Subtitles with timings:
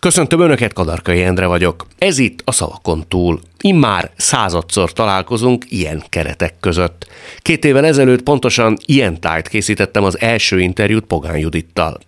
[0.00, 1.86] Köszöntöm Önöket, Kadarkai Endre vagyok.
[1.98, 3.40] Ez itt a szavakon túl.
[3.60, 7.06] Immár századszor találkozunk ilyen keretek között.
[7.38, 11.98] Két évvel ezelőtt pontosan ilyen tájt készítettem az első interjút Pogán Judittal.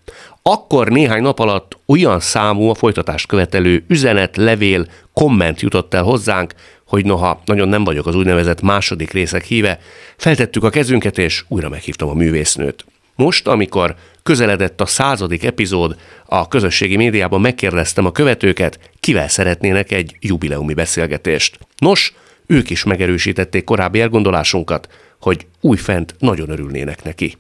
[0.43, 6.55] Akkor néhány nap alatt olyan számú a folytatást követelő üzenet, levél, komment jutott el hozzánk,
[6.87, 9.79] hogy noha nagyon nem vagyok az úgynevezett második részek híve,
[10.17, 12.85] feltettük a kezünket és újra meghívtam a művésznőt.
[13.15, 20.17] Most, amikor közeledett a századik epizód, a közösségi médiában megkérdeztem a követőket, kivel szeretnének egy
[20.21, 21.59] jubileumi beszélgetést.
[21.79, 22.15] Nos,
[22.47, 24.89] ők is megerősítették korábbi elgondolásunkat,
[25.21, 27.37] hogy újfent nagyon örülnének neki.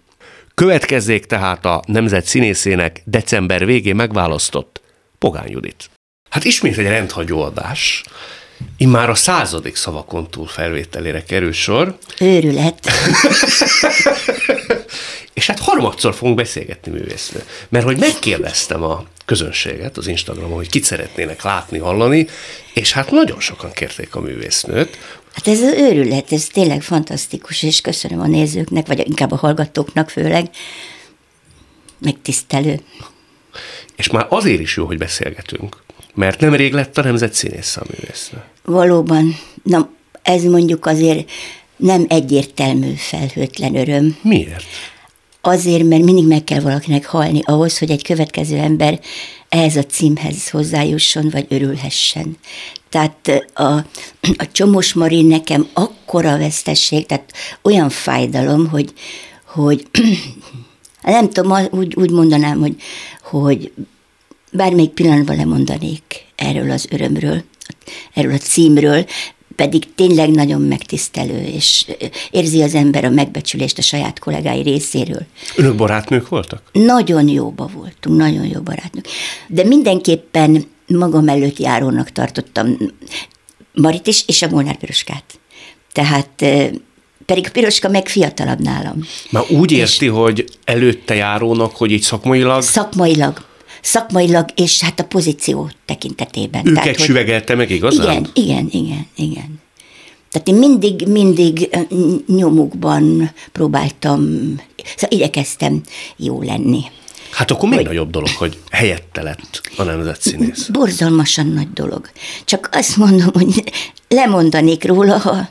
[0.54, 4.80] Következzék tehát a nemzet színészének december végén megválasztott
[5.18, 5.90] Pogány Judit.
[6.30, 8.04] Hát ismét egy rendhagyó adás.
[8.76, 11.98] Immár a századik szavakon túl felvételére kerül sor.
[12.20, 12.78] Őrület.
[15.32, 17.44] És hát harmadszor fogunk beszélgetni művésznő.
[17.68, 22.26] Mert hogy megkérdeztem a közönséget az Instagramon, hogy kit szeretnének látni, hallani,
[22.74, 24.98] és hát nagyon sokan kérték a művésznőt.
[25.34, 30.10] Hát ez az őrület, ez tényleg fantasztikus, és köszönöm a nézőknek, vagy inkább a hallgatóknak
[30.10, 30.50] főleg.
[31.98, 32.80] Megtisztelő.
[33.96, 35.82] És már azért is jó, hogy beszélgetünk,
[36.14, 38.42] mert nemrég lett a nemzet színész a művésznő.
[38.64, 39.36] Valóban.
[39.62, 39.90] Na,
[40.22, 41.30] ez mondjuk azért
[41.76, 44.16] nem egyértelmű felhőtlen öröm.
[44.22, 44.64] Miért?
[45.44, 49.00] Azért, mert mindig meg kell valakinek halni ahhoz, hogy egy következő ember
[49.48, 52.36] ehhez a címhez hozzájusson, vagy örülhessen.
[52.88, 53.72] Tehát a,
[54.36, 57.32] a Csomos Mari nekem akkora vesztesség, tehát
[57.62, 58.92] olyan fájdalom, hogy,
[59.46, 59.86] hogy
[61.02, 62.76] nem tudom, úgy, úgy mondanám, hogy,
[63.22, 63.72] hogy
[64.52, 67.44] bármelyik pillanatban lemondanék erről az örömről,
[68.14, 69.06] erről a címről,
[69.62, 71.86] pedig tényleg nagyon megtisztelő, és
[72.30, 75.26] érzi az ember a megbecsülést a saját kollégái részéről.
[75.56, 76.62] Önök barátnők voltak?
[76.72, 79.06] Nagyon jóba voltunk, nagyon jó barátnők.
[79.48, 82.76] De mindenképpen magam előtt járónak tartottam
[83.72, 85.24] Marit is, és a Molnár Piroskát.
[85.92, 86.44] Tehát
[87.26, 89.06] pedig a Piroska meg fiatalabb nálam.
[89.30, 92.62] Már úgy érti, és hogy előtte járónak, hogy így szakmailag?
[92.62, 93.44] Szakmailag
[93.82, 96.66] szakmailag, és hát a pozíció tekintetében.
[96.66, 98.06] Őket Tehát, süvegelte meg igazán?
[98.06, 99.60] Igen, igen, igen, igen.
[100.30, 101.76] Tehát én mindig, mindig
[102.26, 104.20] nyomukban próbáltam,
[104.96, 105.80] szóval igyekeztem
[106.16, 106.80] jó lenni.
[107.30, 107.86] Hát akkor még hogy...
[107.86, 110.66] nagyobb dolog, hogy helyette lett a nemzetszínész.
[110.66, 112.10] Borzalmasan nagy dolog.
[112.44, 113.72] Csak azt mondom, hogy
[114.08, 115.48] lemondanék róla, ha...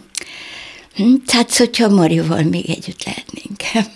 [0.96, 3.92] Hm, tehát, hogyha Marival még együtt lehetnénk.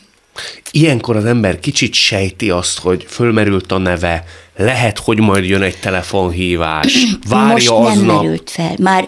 [0.71, 4.23] Ilyenkor az ember kicsit sejti azt, hogy fölmerült a neve,
[4.57, 8.21] lehet, hogy majd jön egy telefonhívás, várja Most nem aznap.
[8.21, 8.75] merült fel.
[8.79, 9.07] Már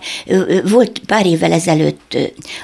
[0.63, 2.17] volt pár évvel ezelőtt,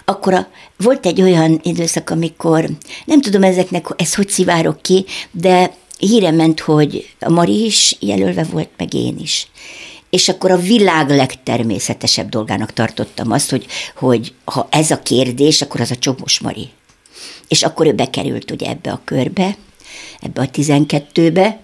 [0.06, 0.48] akkor a,
[0.78, 2.66] volt egy olyan időszak, amikor,
[3.06, 8.44] nem tudom ezeknek, ez hogy szivárok ki, de híre ment, hogy a Mari is jelölve
[8.52, 9.48] volt, meg én is.
[10.10, 15.82] És akkor a világ legtermészetesebb dolgának tartottam azt, hogy, hogy ha ez a kérdés, akkor
[15.82, 16.70] az a Csomos Mari
[17.48, 19.58] és akkor ő bekerült ugye ebbe a körbe,
[20.20, 21.60] ebbe a 12-be,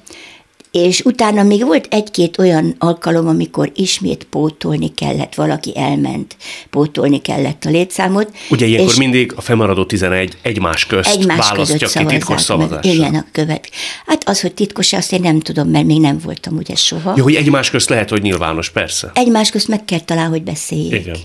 [0.71, 6.35] és utána még volt egy-két olyan alkalom, amikor ismét pótolni kellett, valaki elment,
[6.69, 8.31] pótolni kellett a létszámot.
[8.49, 12.93] Ugye ilyenkor mindig a fennmaradó 11 egymás közt egymás választja ki titkos szavazással.
[12.93, 13.69] Igen, a követ.
[14.05, 17.13] Hát az, hogy titkos, azt én nem tudom, mert még nem voltam ugye soha.
[17.17, 19.11] Jó, hogy egymás közt lehet, hogy nyilvános, persze.
[19.13, 21.01] Egymás közt meg kell talán, hogy beszéljék.
[21.01, 21.17] Igen.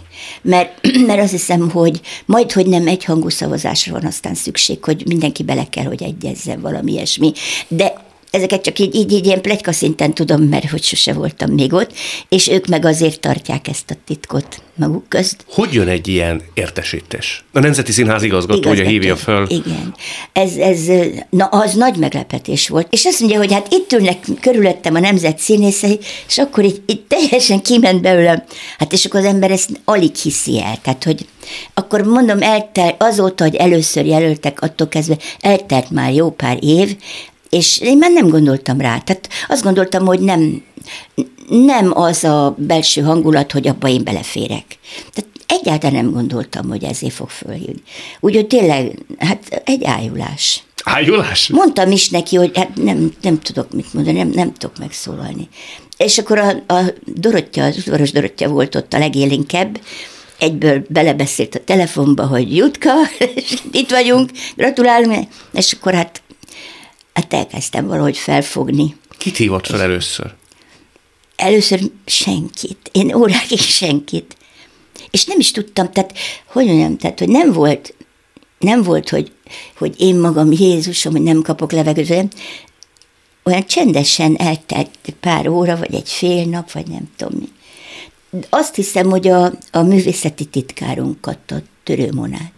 [0.42, 5.42] Mert, mert azt hiszem, hogy majd, hogy nem egyhangú szavazásra van aztán szükség, hogy mindenki
[5.42, 7.32] bele kell, hogy egyezzen valami ilyesmi.
[7.68, 11.72] De ezeket csak így, így, így ilyen plegyka szinten tudom, mert hogy sose voltam még
[11.72, 11.92] ott,
[12.28, 15.44] és ők meg azért tartják ezt a titkot maguk közt.
[15.48, 17.44] Hogy jön egy ilyen értesítés?
[17.52, 19.46] A Nemzeti Színház igazgató, igazgató ugye hívja föl.
[19.48, 19.94] Igen.
[20.32, 20.80] Ez, ez,
[21.30, 22.86] na az nagy meglepetés volt.
[22.90, 27.00] És azt mondja, hogy hát itt ülnek körülöttem a nemzet színészei, és akkor így, így
[27.00, 28.42] teljesen kiment belőlem.
[28.78, 30.78] Hát és akkor az ember ezt alig hiszi el.
[30.82, 31.26] Tehát, hogy
[31.74, 36.96] akkor mondom, eltelt, azóta, hogy először jelöltek, attól kezdve eltelt már jó pár év,
[37.54, 38.98] és én már nem gondoltam rá.
[38.98, 40.62] Tehát azt gondoltam, hogy nem,
[41.48, 44.64] nem az a belső hangulat, hogy abba én beleférek.
[45.12, 47.82] Tehát egyáltalán nem gondoltam, hogy ezért fog fölhívni.
[48.20, 50.62] Úgyhogy tényleg, hát egy ájulás.
[50.84, 51.48] Ájulás?
[51.48, 55.48] Mondtam is neki, hogy hát nem, nem tudok mit mondani, nem, nem tudok megszólalni.
[55.96, 59.80] És akkor a, a Dorottya, az udvaros Dorottya volt ott a legélinkebb,
[60.38, 62.92] egyből belebeszélt a telefonba, hogy Jutka,
[63.72, 66.22] itt vagyunk, gratulálunk, és akkor hát
[67.14, 68.96] hát elkezdtem valahogy felfogni.
[69.18, 70.34] Kit hívott fel először?
[71.36, 72.90] Először senkit.
[72.92, 74.36] Én órákig senkit.
[75.10, 76.14] És nem is tudtam, tehát
[76.46, 77.94] hogy mondjam, tehát hogy nem volt,
[78.58, 79.32] nem volt, hogy,
[79.76, 82.34] hogy én magam Jézusom, hogy nem kapok levegőt,
[83.44, 84.90] olyan csendesen eltelt
[85.20, 87.48] pár óra, vagy egy fél nap, vagy nem tudom mi.
[88.50, 92.53] Azt hiszem, hogy a, a művészeti titkárunkat, a törőmonát.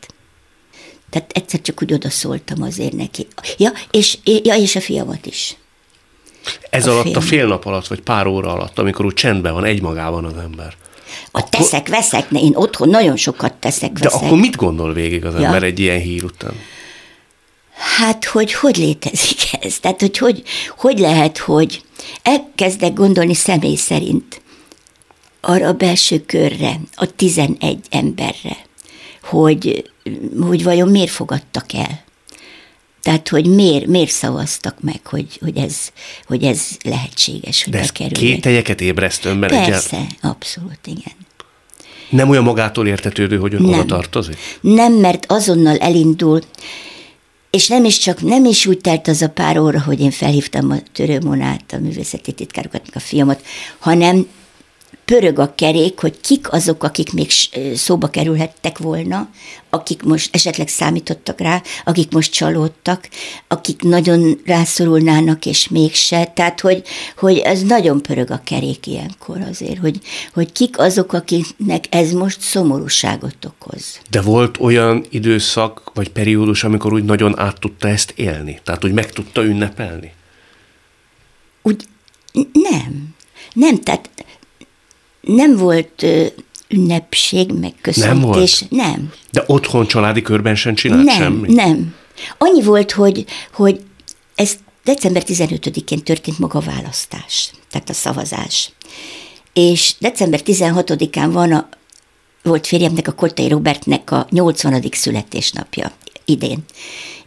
[1.11, 3.27] Tehát egyszer csak úgy odaszóltam azért neki.
[3.57, 5.57] Ja, és, ja, és a fiamat is.
[6.71, 7.17] Ez a alatt fél.
[7.17, 10.75] a fél nap alatt, vagy pár óra alatt, amikor úgy csendben van, egymagában az ember.
[11.31, 11.49] A akkor...
[11.49, 14.21] teszek, veszek, én otthon nagyon sokat teszek, veszek.
[14.21, 15.45] De akkor mit gondol végig az ja.
[15.45, 16.55] ember egy ilyen hír után?
[17.77, 19.79] Hát, hogy hogy létezik ez?
[19.79, 20.43] Tehát, hogy hogy,
[20.77, 21.83] hogy lehet, hogy
[22.23, 24.41] elkezdek gondolni személy szerint
[25.41, 28.57] arra a belső körre, a 11 emberre,
[29.23, 29.91] hogy,
[30.41, 32.05] hogy vajon miért fogadtak el.
[33.03, 35.77] Tehát, hogy miért, miért szavaztak meg, hogy, hogy, ez,
[36.27, 39.49] hogy ez lehetséges, hogy De ez kételyeket ébreszt önben?
[39.49, 40.09] Persze, egyel...
[40.21, 41.15] abszolút, igen.
[42.09, 43.79] Nem olyan magától értetődő, hogy ön nem.
[43.79, 44.37] oda tartozik?
[44.61, 46.41] Nem, mert azonnal elindul,
[47.51, 50.71] és nem is csak, nem is úgy telt az a pár óra, hogy én felhívtam
[50.71, 53.43] a törőmonát, a művészeti titkárokat, a fiamat,
[53.79, 54.27] hanem
[55.07, 57.31] pörög a kerék, hogy kik azok, akik még
[57.75, 59.29] szóba kerülhettek volna,
[59.71, 63.09] akik most esetleg számítottak rá, akik most csalódtak,
[63.49, 66.25] akik nagyon rászorulnának, és mégse.
[66.25, 66.83] Tehát, hogy,
[67.17, 70.01] hogy ez nagyon pörög a kerék ilyenkor azért, hogy,
[70.33, 74.01] hogy kik azok, akiknek ez most szomorúságot okoz.
[74.11, 78.61] De volt olyan időszak, vagy periódus, amikor úgy nagyon át tudta ezt élni?
[78.65, 80.13] Tehát, hogy meg tudta ünnepelni?
[81.63, 81.85] Úgy
[82.53, 83.15] nem.
[83.53, 84.11] Nem, tehát
[85.27, 86.07] nem volt
[86.69, 88.11] ünnepség, meg köszöntés.
[88.11, 88.71] Nem, volt?
[88.71, 89.13] nem.
[89.31, 91.55] De otthon családi körben sem csinált nem, semmi?
[91.55, 91.95] Nem,
[92.39, 93.81] Annyi volt, hogy, hogy
[94.35, 98.73] ez december 15-én történt maga a választás, tehát a szavazás.
[99.53, 101.69] És december 16-án van a,
[102.43, 104.83] volt férjemnek, a Koltai Robertnek a 80.
[104.91, 105.93] születésnapja
[106.25, 106.65] idén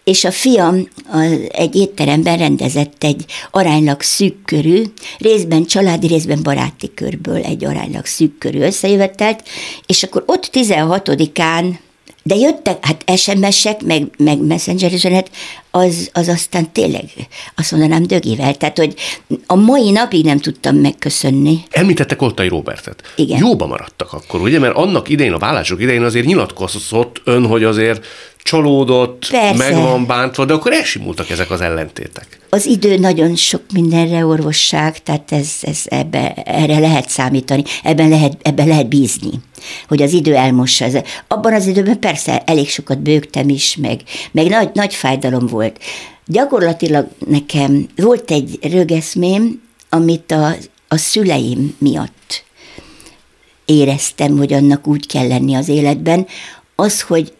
[0.04, 0.88] és a fiam
[1.48, 4.84] egy étteremben rendezett egy aránylag szűk körű,
[5.18, 9.44] részben családi, részben baráti körből egy aránylag szűk körű összejövetelt,
[9.86, 11.74] és akkor ott 16-án
[12.24, 15.32] de jöttek, hát SMS-ek, meg, meg messenger üzenet,
[15.72, 17.04] az, az aztán tényleg,
[17.56, 18.56] azt mondanám dögivel.
[18.56, 18.94] Tehát, hogy
[19.46, 21.60] a mai napig nem tudtam megköszönni.
[21.70, 23.02] Említette Koltai Robertet.
[23.16, 23.38] Igen.
[23.38, 24.60] Jóba maradtak akkor, ugye?
[24.60, 28.06] Mert annak idején, a vállások idején azért nyilatkozott ön, hogy azért
[28.50, 29.70] csalódott, Persze.
[29.72, 32.40] meg van bántva, de akkor elsimultak ezek az ellentétek.
[32.50, 38.38] Az idő nagyon sok mindenre orvosság, tehát ez, ez ebbe, erre lehet számítani, ebben lehet,
[38.42, 39.30] ebben lehet bízni,
[39.88, 40.86] hogy az idő elmossa.
[40.86, 40.98] Ez.
[41.28, 44.02] Abban az időben persze elég sokat bőgtem is, meg,
[44.32, 45.80] meg nagy, nagy fájdalom volt.
[46.26, 50.56] Gyakorlatilag nekem volt egy rögeszmém, amit a,
[50.88, 52.44] a szüleim miatt
[53.66, 56.28] éreztem, hogy annak úgy kell lenni az életben,
[56.76, 57.34] az, hogy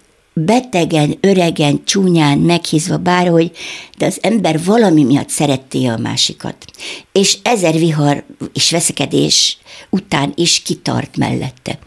[0.46, 3.52] betegen, öregen, csúnyán, meghízva bárhogy,
[3.98, 6.66] de az ember valami miatt szerette a másikat.
[7.12, 9.58] És ezer vihar és veszekedés
[9.90, 11.80] után is kitart mellette.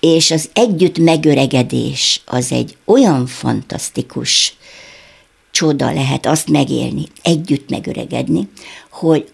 [0.00, 4.56] És az együtt megöregedés az egy olyan fantasztikus
[5.50, 8.48] csoda lehet azt megélni, együtt megöregedni,
[8.90, 9.28] hogy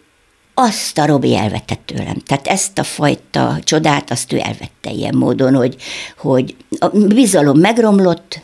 [0.54, 2.18] azt a Robi elvette tőlem.
[2.26, 5.76] Tehát ezt a fajta csodát azt ő elvette ilyen módon, hogy,
[6.16, 8.40] hogy a bizalom megromlott,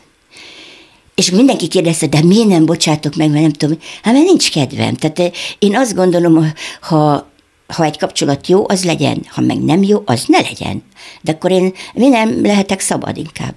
[1.19, 3.77] és mindenki kérdezte, de miért nem bocsátok meg, mert nem tudom.
[4.03, 4.95] Hát mert nincs kedvem.
[4.95, 7.29] Tehát eh, én azt gondolom, ha,
[7.67, 10.83] ha egy kapcsolat jó, az legyen, ha meg nem jó, az ne legyen.
[11.21, 13.55] De akkor én mi nem lehetek szabad inkább.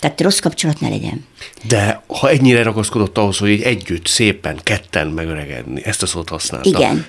[0.00, 1.26] Tehát rossz kapcsolat ne legyen.
[1.68, 6.68] De ha ennyire ragaszkodott ahhoz, hogy együtt, szépen, ketten megöregedni, ezt a szót használta.
[6.68, 7.06] Igen.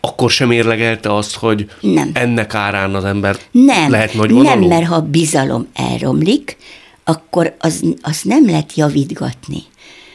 [0.00, 2.10] Akkor sem érlegelte azt, hogy nem.
[2.14, 3.90] ennek árán az ember nem.
[3.90, 4.60] lehet nagy vonalú?
[4.60, 6.56] Nem, mert ha bizalom elromlik,
[7.04, 9.62] akkor az, az nem lehet javítgatni.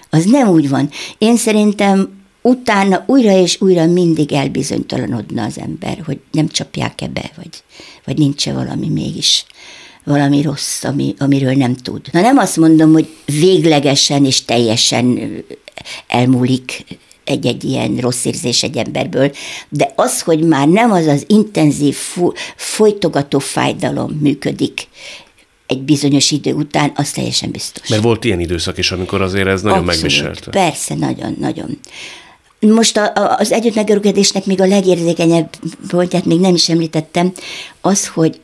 [0.10, 0.90] Az nem úgy van.
[1.18, 7.64] Én szerintem utána újra és újra mindig elbizonytalanodna az ember, hogy nem csapják-e be, vagy,
[8.06, 9.46] vagy nincs-e valami mégis
[10.08, 12.02] valami rossz, ami, amiről nem tud.
[12.12, 15.32] Na nem azt mondom, hogy véglegesen és teljesen
[16.08, 16.86] elmúlik
[17.24, 19.32] egy-egy ilyen rossz érzés egy emberből,
[19.70, 21.98] de az, hogy már nem az az intenzív,
[22.56, 24.88] folytogató fájdalom működik
[25.68, 27.88] egy bizonyos idő után, az teljesen biztos.
[27.88, 30.52] Mert volt ilyen időszak is, amikor azért ez nagyon Abszolút, megviselte.
[30.52, 31.80] Persze, nagyon, nagyon.
[32.60, 35.50] Most a, a, az együttmegörgedésnek még a legérzékenyebb
[35.92, 37.34] volt, tehát még nem is említettem,
[37.82, 38.40] az, hogy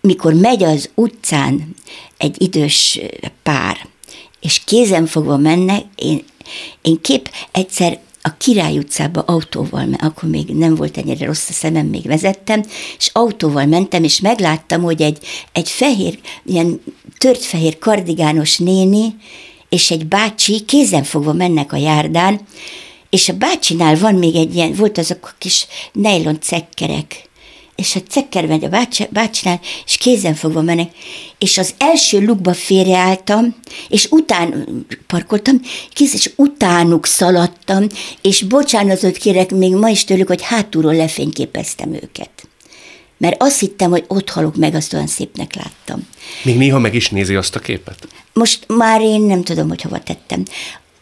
[0.00, 1.74] mikor megy az utcán
[2.16, 3.00] egy idős
[3.42, 3.86] pár,
[4.40, 6.24] és kézenfogva mennek, én,
[6.82, 11.52] én kép egyszer a Király utcába autóval, mert akkor még nem volt ennyire rossz a
[11.52, 12.62] szemem, még vezettem,
[12.98, 15.18] és autóval mentem, és megláttam, hogy egy,
[15.52, 16.80] egy fehér, ilyen
[17.18, 19.16] tört fehér kardigános néni,
[19.68, 22.40] és egy bácsi kézenfogva mennek a járdán,
[23.10, 27.27] És a bácsinál van még egy ilyen, volt azok a kis nejlon cekkerek,
[27.78, 30.90] és a cekker megy a bácsi, bácsinál, és kézen fogva mennek,
[31.38, 33.56] és az első lukba félreálltam,
[33.88, 34.66] és után
[35.06, 35.60] parkoltam,
[35.92, 37.86] kész, és utánuk szaladtam,
[38.22, 42.30] és bocsánatot kérek még ma is tőlük, hogy hátulról lefényképeztem őket.
[43.16, 46.08] Mert azt hittem, hogy ott halok meg, azt olyan szépnek láttam.
[46.42, 48.08] Még néha meg is nézi azt a képet?
[48.32, 50.42] Most már én nem tudom, hogy hova tettem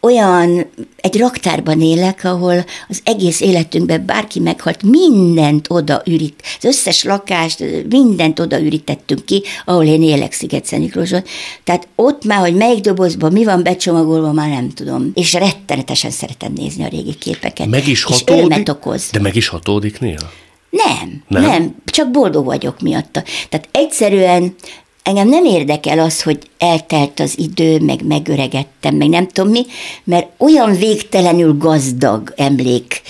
[0.07, 7.03] olyan, egy raktárban élek, ahol az egész életünkben bárki meghalt, mindent oda ürít, az összes
[7.03, 11.23] lakást, mindent oda ürítettünk ki, ahol én élek sziget Miklóson.
[11.63, 15.11] Tehát ott már, hogy melyik dobozban mi van becsomagolva, már nem tudom.
[15.13, 17.67] És rettenetesen szeretem nézni a régi képeket.
[17.67, 18.69] Meg is hatódik?
[18.69, 19.09] okoz.
[19.11, 20.31] De meg is hatódik néha?
[20.69, 23.23] Nem, nem, nem, csak boldog vagyok miatta.
[23.49, 24.55] Tehát egyszerűen
[25.07, 29.65] engem nem érdekel az, hogy eltelt az idő, meg megöregettem, meg nem tudom mi,
[30.03, 33.01] mert olyan végtelenül gazdag emlék,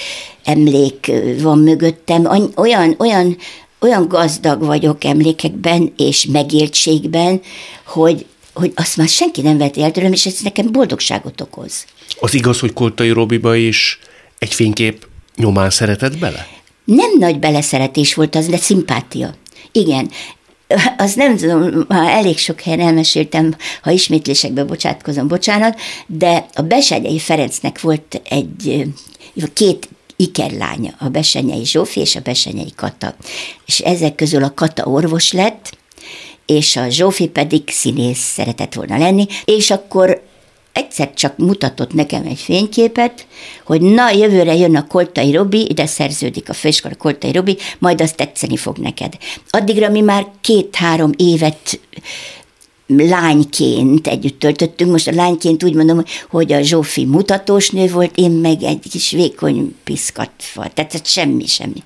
[0.44, 1.12] emlék
[1.42, 2.26] van mögöttem,
[2.56, 3.38] olyan, olyan,
[3.80, 7.42] olyan gazdag vagyok emlékekben és megéltségben,
[7.86, 11.86] hogy, hogy azt már senki nem vett el tőlem, és ez nekem boldogságot okoz.
[12.20, 14.00] Az igaz, hogy Koltai Robiba is
[14.40, 16.48] egy fénykép nyomán szeretett bele?
[16.84, 19.36] Nem nagy beleszeretés volt az, de szimpátia.
[19.72, 20.10] Igen,
[20.98, 27.20] az nem tudom, ha elég sok helyen elmeséltem, ha ismétlésekbe bocsátkozom, bocsánat, de a Besegyei
[27.20, 28.86] Ferencnek volt egy,
[29.54, 33.16] két ikerlánya, a Besenyei Zsófi és a Besenyei Kata.
[33.66, 35.78] És ezek közül a Kata orvos lett,
[36.46, 40.22] és a Zsófi pedig színész szeretett volna lenni, és akkor
[40.78, 43.28] egyszer csak mutatott nekem egy fényképet,
[43.66, 48.16] hogy na, jövőre jön a Koltai Robi, ide szerződik a főiskola Koltai Robi, majd azt
[48.16, 49.14] tetszeni fog neked.
[49.50, 51.80] Addigra mi már két-három évet
[52.88, 54.92] lányként együtt töltöttünk.
[54.92, 59.12] Most a lányként úgy mondom, hogy a Zsófi mutatós nő volt, én meg egy kis
[59.12, 60.74] vékony piszkat volt.
[60.74, 61.84] Tehát semmi, semmi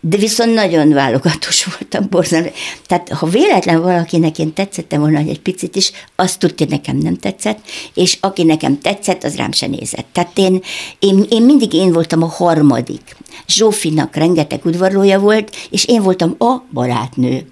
[0.00, 2.50] de viszont nagyon válogatós voltam borzalmas.
[2.86, 7.58] Tehát ha véletlen valakinek én tetszettem volna egy picit is, azt tudja, nekem nem tetszett,
[7.94, 10.06] és aki nekem tetszett, az rám se nézett.
[10.12, 10.62] Tehát én,
[10.98, 13.16] én, én mindig én voltam a harmadik.
[13.48, 17.50] Zsófinak rengeteg udvarlója volt, és én voltam a barátnő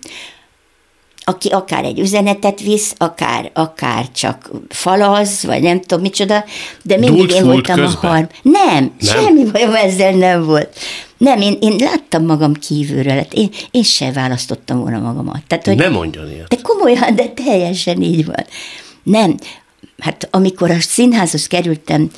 [1.29, 6.45] aki akár egy üzenetet visz, akár, akár csak falaz, vagy nem tudom micsoda,
[6.83, 8.11] de mindig Dult, én voltam közben?
[8.11, 8.25] a harm.
[8.43, 10.79] Nem, nem, semmi bajom ezzel nem volt.
[11.19, 15.43] Nem, én, én láttam magam kívülről, hát én, én se választottam volna magamat.
[15.47, 16.49] Tehát, hogy, nem mondjon ilyet.
[16.49, 18.47] De komolyan, de teljesen így van.
[19.03, 19.37] Nem,
[19.99, 22.11] hát amikor a színházhoz kerültem,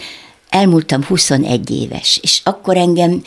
[0.49, 3.23] elmúltam 21 éves, és akkor engem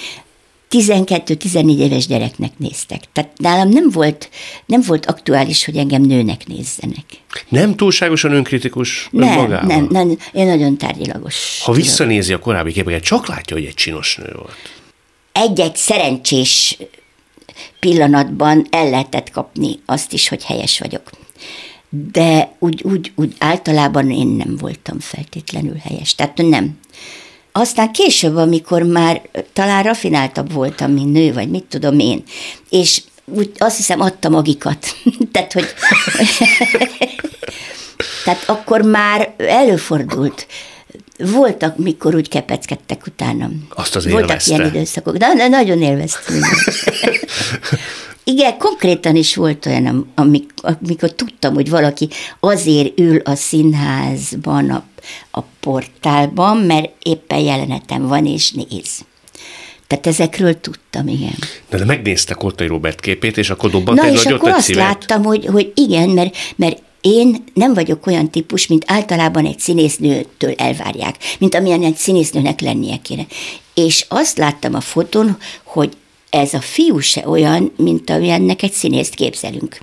[0.71, 3.01] 12-14 éves gyereknek néztek.
[3.13, 4.29] Tehát nálam nem volt,
[4.65, 7.05] nem volt aktuális, hogy engem nőnek nézzenek.
[7.49, 9.61] Nem túlságosan önkritikus nem, magával?
[9.61, 11.61] Nem, nem, én nagyon tárgyilagos.
[11.63, 14.55] Ha visszanézi a korábbi képeket, csak látja, hogy egy csinos nő volt.
[15.31, 16.77] Egy-egy szerencsés
[17.79, 21.09] pillanatban el lehetett kapni azt is, hogy helyes vagyok.
[22.11, 26.15] De úgy, úgy, úgy általában én nem voltam feltétlenül helyes.
[26.15, 26.77] Tehát nem,
[27.51, 29.21] aztán később, amikor már
[29.53, 32.23] talán rafináltabb voltam, mint nő, vagy mit tudom én,
[32.69, 34.85] és úgy azt hiszem adta magikat.
[35.31, 35.73] Tehát, hogy...
[38.23, 40.47] Tehát akkor már előfordult.
[41.17, 43.67] Voltak, mikor úgy kepeckedtek utánam.
[43.69, 44.53] Azt az Voltak élvezte.
[44.53, 46.35] ilyen időszakok, de, de nagyon élveztem.
[48.23, 52.09] Igen, konkrétan is volt olyan, amikor, amikor tudtam, hogy valaki
[52.39, 54.83] azért ül a színházban, a,
[55.31, 59.05] a portálban, mert éppen jelenetem van, és néz.
[59.87, 61.35] Tehát ezekről tudtam, igen.
[61.69, 64.83] De, de megnézte Koltai Robert képét, és akkor dobbant Na, egy és akkor azt szívet.
[64.83, 70.53] láttam, hogy, hogy igen, mert, mert én nem vagyok olyan típus, mint általában egy színésznőtől
[70.57, 73.25] elvárják, mint amilyen egy színésznőnek lennie kéne.
[73.73, 75.97] És azt láttam a fotón, hogy
[76.31, 79.77] ez a fiú se olyan, mint amilyennek egy színészt képzelünk.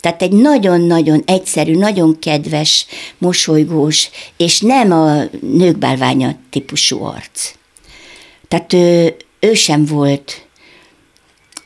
[0.00, 2.86] Tehát egy nagyon-nagyon egyszerű, nagyon kedves,
[3.18, 7.52] mosolygós, és nem a nőkbálványa típusú arc.
[8.48, 10.46] Tehát ő, ő sem volt,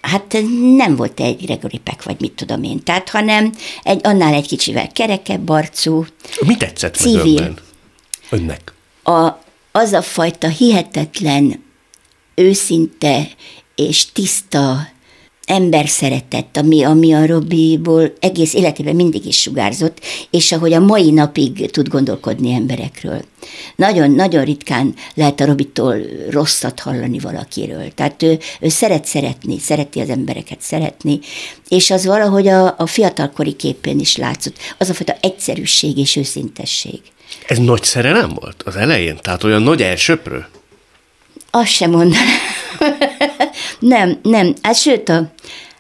[0.01, 0.37] hát
[0.77, 3.53] nem volt egy Gregory Peck, vagy mit tudom én, tehát, hanem
[3.83, 6.05] egy, annál egy kicsivel kerekebb arcú.
[6.41, 7.39] Mi tetszett civil.
[7.39, 7.59] önben?
[8.31, 8.73] Önnek?
[9.03, 9.29] A,
[9.73, 11.65] az a fajta hihetetlen,
[12.35, 13.29] őszinte
[13.89, 14.89] és tiszta
[15.45, 21.11] ember szeretett, ami, ami a Robiból egész életében mindig is sugárzott, és ahogy a mai
[21.11, 23.25] napig tud gondolkodni emberekről.
[23.77, 25.97] Nagyon-nagyon ritkán lehet a Robitól
[26.31, 27.95] rosszat hallani valakiről.
[27.95, 31.19] Tehát ő, ő szeret szeretni, szereti az embereket szeretni,
[31.69, 34.57] és az valahogy a, a fiatalkori képén is látszott.
[34.79, 37.01] Az a fajta egyszerűség és őszintesség.
[37.47, 39.19] Ez nagy szerelem volt az elején?
[39.23, 40.47] Tehát olyan nagy elsöprő?
[41.51, 42.27] Azt sem mondanám.
[43.81, 44.55] nem, nem.
[44.63, 45.33] Hát sőt, a,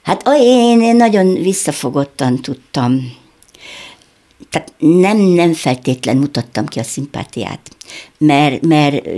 [0.02, 3.18] hát a, én, én nagyon visszafogottan tudtam.
[4.50, 7.60] Tehát nem, nem feltétlen mutattam ki a szimpátiát,
[8.18, 9.08] mert, mert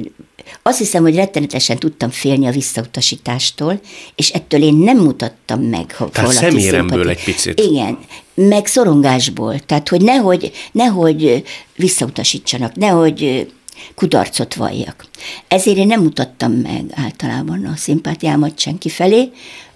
[0.62, 3.80] azt hiszem, hogy rettenetesen tudtam félni a visszautasítástól,
[4.14, 7.60] és ettől én nem mutattam meg, ha Tehát szeméremből egy picit.
[7.60, 7.98] Igen,
[8.34, 9.58] meg szorongásból.
[9.58, 11.42] Tehát, hogy nehogy, nehogy
[11.76, 13.52] visszautasítsanak, nehogy
[13.94, 15.04] kudarcot valljak.
[15.48, 19.30] Ezért én nem mutattam meg általában a szimpátiámat senki felé,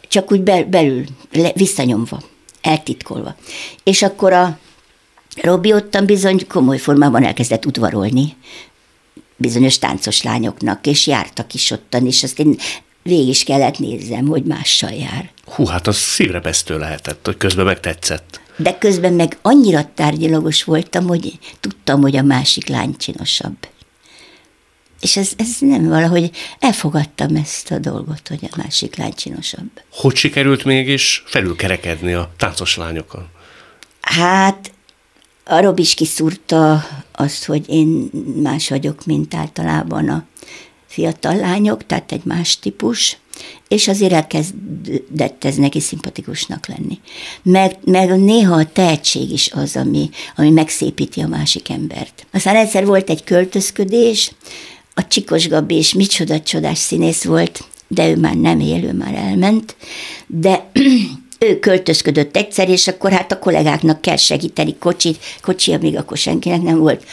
[0.08, 2.20] csak úgy belül, le, visszanyomva,
[2.60, 3.36] eltitkolva.
[3.82, 4.58] És akkor a
[5.42, 8.36] Robi ottan bizony komoly formában elkezdett udvarolni
[9.36, 12.56] bizonyos táncos lányoknak, és jártak is ottan, és azt én
[13.02, 15.30] végig is kellett nézzem, hogy mással jár.
[15.44, 18.40] Hú, hát az szívrepesztő lehetett, hogy közben megtetszett.
[18.56, 23.56] De közben meg annyira tárgyalagos voltam, hogy tudtam, hogy a másik lány csinosabb.
[25.00, 29.70] És ez, ez nem valahogy elfogadtam ezt a dolgot, hogy a másik lány csinosabb.
[29.90, 33.26] Hogy sikerült mégis felülkerekedni a táncos lányokon?
[34.00, 34.70] Hát
[35.44, 38.10] a Rob is kiszúrta azt, hogy én
[38.42, 40.24] más vagyok, mint általában a
[40.86, 43.18] fiatal lányok, tehát egy más típus,
[43.68, 47.00] és azért elkezdett ez neki szimpatikusnak lenni.
[47.42, 52.26] Meg, meg néha a tehetség is az, ami, ami megszépíti a másik embert.
[52.32, 54.32] Aztán egyszer volt egy költözködés,
[54.98, 59.14] a Csikos Gabi és micsoda csodás színész volt, de ő már nem él, ő már
[59.14, 59.76] elment,
[60.26, 60.70] de
[61.48, 66.62] ő költözködött egyszer, és akkor hát a kollégáknak kell segíteni, kocsi, kocsi, amíg akkor senkinek
[66.62, 67.04] nem volt.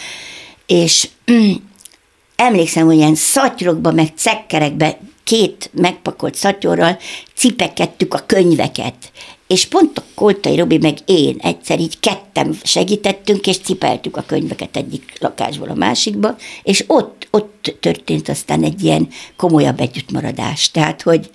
[0.65, 1.09] És
[2.35, 6.97] emlékszem, hogy ilyen szatyrokba, meg cekkerekbe két megpakolt szatyorral
[7.35, 9.11] cipekedtük a könyveket.
[9.53, 14.77] És pont a Koltai Robi meg én egyszer így ketten segítettünk, és cipeltük a könyveket
[14.77, 20.71] egyik lakásból a másikba, és ott, ott történt aztán egy ilyen komolyabb együttmaradás.
[20.71, 21.29] Tehát, hogy,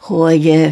[0.00, 0.68] hogy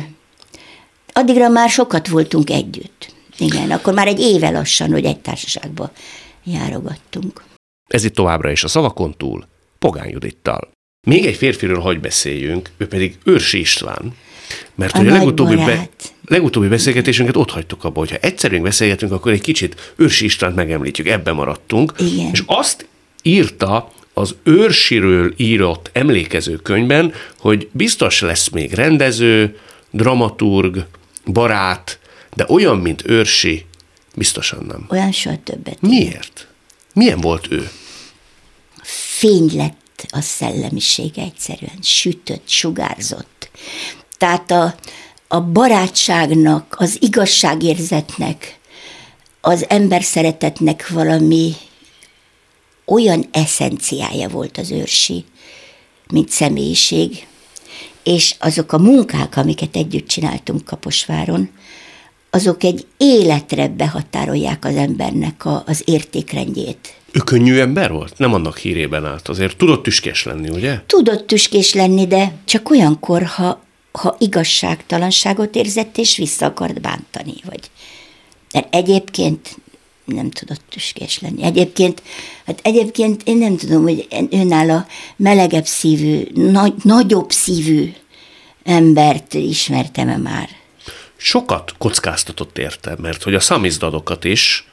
[1.13, 3.15] addigra már sokat voltunk együtt.
[3.39, 5.93] Igen, akkor már egy éve lassan, hogy egy társaságba
[6.45, 7.45] járogattunk.
[7.91, 9.47] Ez itt továbbra is a szavakon túl,
[9.79, 10.71] Pogány Judittal.
[11.07, 14.15] Még egy férfiről hagy beszéljünk, ő pedig Őrsi István.
[14.75, 15.89] Mert a, a legutóbbi, be,
[16.27, 21.35] legutóbbi beszélgetésünket ott hagytuk abba, hogyha egyszerűen beszélgetünk, akkor egy kicsit Őrsi Istvánt megemlítjük, ebben
[21.35, 21.93] maradtunk.
[21.99, 22.31] Igen.
[22.33, 22.87] És azt
[23.23, 29.59] írta az őrsiről írott emlékező könyvben, hogy biztos lesz még rendező,
[29.91, 30.87] dramaturg,
[31.25, 31.99] barát,
[32.35, 33.67] de olyan, mint őrsi,
[34.15, 34.87] biztosan nem.
[34.89, 35.81] Olyan soha többet.
[35.81, 36.49] Miért?
[36.95, 37.71] Milyen volt ő?
[38.83, 43.51] Fény lett a szellemisége egyszerűen, sütött, sugárzott.
[44.19, 44.75] Tehát a,
[45.29, 48.59] a barátságnak, az igazságérzetnek,
[49.41, 51.53] az ember szeretetnek valami
[52.85, 55.25] olyan eszenciája volt az őrsi,
[56.11, 57.27] mint személyiség,
[58.03, 61.51] és azok a munkák, amiket együtt csináltunk Kaposváron,
[62.31, 66.95] azok egy életre behatárolják az embernek a, az értékrendjét.
[67.13, 68.19] Ő könnyű ember volt?
[68.19, 69.29] Nem annak hírében állt.
[69.29, 70.81] Azért tudott tüskés lenni, ugye?
[70.87, 77.71] Tudott tüskés lenni, de csak olyankor, ha, ha igazságtalanságot érzett, és vissza akart bántani, vagy...
[78.53, 79.57] De egyébként
[80.05, 81.43] nem tudott tüskés lenni.
[81.43, 82.03] Egyébként,
[82.47, 84.07] hát egyébként én nem tudom, hogy
[84.51, 87.93] a melegebb szívű, nagy, nagyobb szívű
[88.65, 90.49] embert ismertem-e már.
[91.17, 94.69] Sokat kockáztatott érte, mert hogy a szamizdadokat is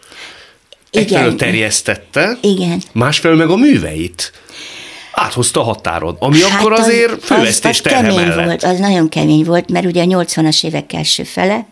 [0.91, 2.81] egyfelől terjesztette, Igen.
[2.91, 4.31] másfelől meg a műveit
[5.15, 9.43] áthozta a határon, ami hát akkor azért fővesztés az, az kemény volt, az nagyon kemény
[9.43, 11.65] volt, mert ugye a 80-as évek első fele,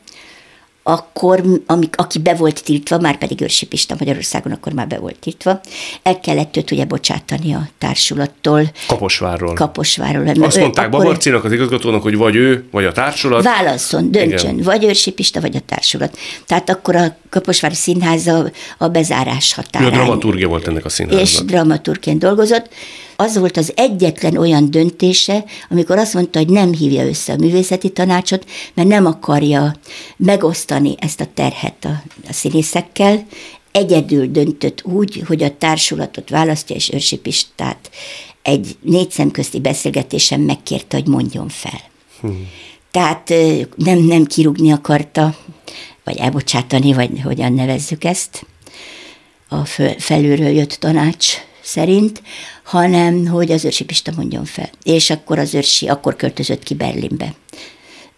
[0.83, 5.19] akkor, amik, aki be volt tiltva, már pedig Őrsi Pista Magyarországon akkor már be volt
[5.19, 5.61] tiltva,
[6.03, 8.71] el kellett őt ugye bocsátani a társulattól.
[8.87, 9.53] Kaposvárról.
[9.53, 10.43] Kaposvárról.
[10.43, 10.99] Azt mondták akkor...
[10.99, 13.43] Babarcinak, az igazgatónak, hogy vagy ő, vagy a társulat.
[13.43, 14.63] Válasszon, döntsön, Igen.
[14.63, 16.17] vagy Őrsi Pista, vagy a társulat.
[16.45, 19.87] Tehát akkor a Kaposvári Színház a, a bezárás határán.
[19.87, 21.25] Ő a dramaturgia volt ennek a színháznak.
[21.25, 22.69] És dramaturgként dolgozott.
[23.23, 27.89] Az volt az egyetlen olyan döntése, amikor azt mondta, hogy nem hívja össze a művészeti
[27.89, 29.75] tanácsot, mert nem akarja
[30.17, 33.25] megosztani ezt a terhet a, a színészekkel,
[33.71, 37.89] egyedül döntött úgy, hogy a társulatot választja, és Őrsi Pistát
[38.41, 41.81] egy négy szemközti beszélgetésen megkérte, hogy mondjon fel.
[42.21, 42.47] Hmm.
[42.91, 43.33] Tehát
[43.75, 45.35] nem, nem kirúgni akarta,
[46.03, 48.45] vagy elbocsátani, vagy hogyan nevezzük ezt,
[49.49, 49.65] a
[49.97, 52.21] felülről jött tanács szerint,
[52.63, 54.69] hanem hogy az őrsi Pista mondjon fel.
[54.83, 57.33] És akkor az őrsi, akkor költözött ki Berlinbe.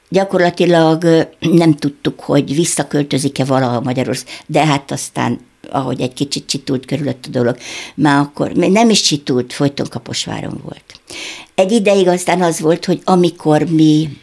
[0.10, 5.40] Gyakorlatilag nem tudtuk, hogy visszaköltözik-e valaha Magyarország, de hát aztán
[5.72, 7.58] ahogy egy kicsit csitult körülött a dolog,
[7.96, 10.84] már akkor nem is csitult, folyton Kaposváron volt.
[11.56, 14.18] Egy ideig aztán az volt, hogy amikor mi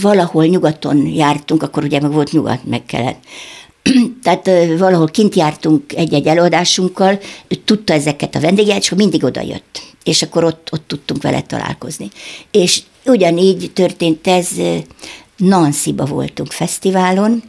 [0.00, 3.24] valahol nyugaton jártunk, akkor ugye meg volt nyugat, meg kellett.
[4.22, 7.18] Tehát valahol kint jártunk egy-egy előadásunkkal,
[7.64, 9.82] tudta ezeket a vendégeket, és mindig oda jött.
[10.04, 12.10] És akkor ott, ott tudtunk vele találkozni.
[12.50, 14.48] És ugyanígy történt ez,
[15.36, 17.42] Nancy-ba voltunk fesztiválon,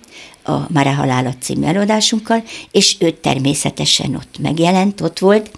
[0.43, 5.51] a Mara Halálat című előadásunkkal, és ő természetesen ott megjelent, ott volt.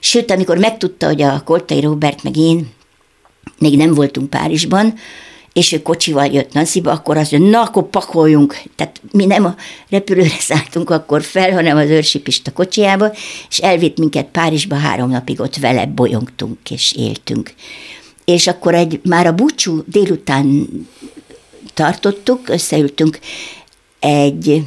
[0.00, 2.68] Sőt, amikor megtudta, hogy a Koltai Robert meg én
[3.58, 4.94] még nem voltunk Párizsban,
[5.56, 8.62] és ő kocsival jött Nancyba, akkor azt mondja, na, akkor pakoljunk.
[8.74, 9.54] Tehát mi nem a
[9.90, 13.12] repülőre szálltunk akkor fel, hanem az őrsipista kocsiába,
[13.48, 17.54] és elvitt minket Párizsba, három napig ott vele bolyongtunk és éltünk.
[18.24, 20.68] És akkor egy, már a búcsú délután
[21.74, 23.18] tartottuk, összeültünk
[24.00, 24.62] egy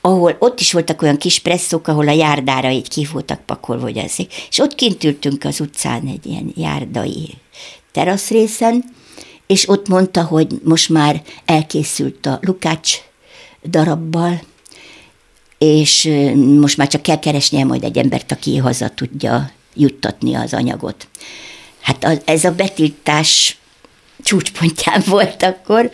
[0.00, 3.96] ahol ott is voltak olyan kis presszók, ahol a járdára így ki voltak pakolva, hogy
[3.96, 4.26] ezek.
[4.48, 7.34] És ott kint ültünk az utcán egy ilyen járdai
[7.92, 8.84] teraszrészen,
[9.46, 12.96] és ott mondta, hogy most már elkészült a Lukács
[13.64, 14.40] darabbal,
[15.58, 16.10] és
[16.60, 21.08] most már csak kell keresnie majd egy embert, aki haza tudja juttatni az anyagot.
[21.80, 23.58] Hát ez a betiltás
[24.22, 25.90] csúcspontján volt akkor,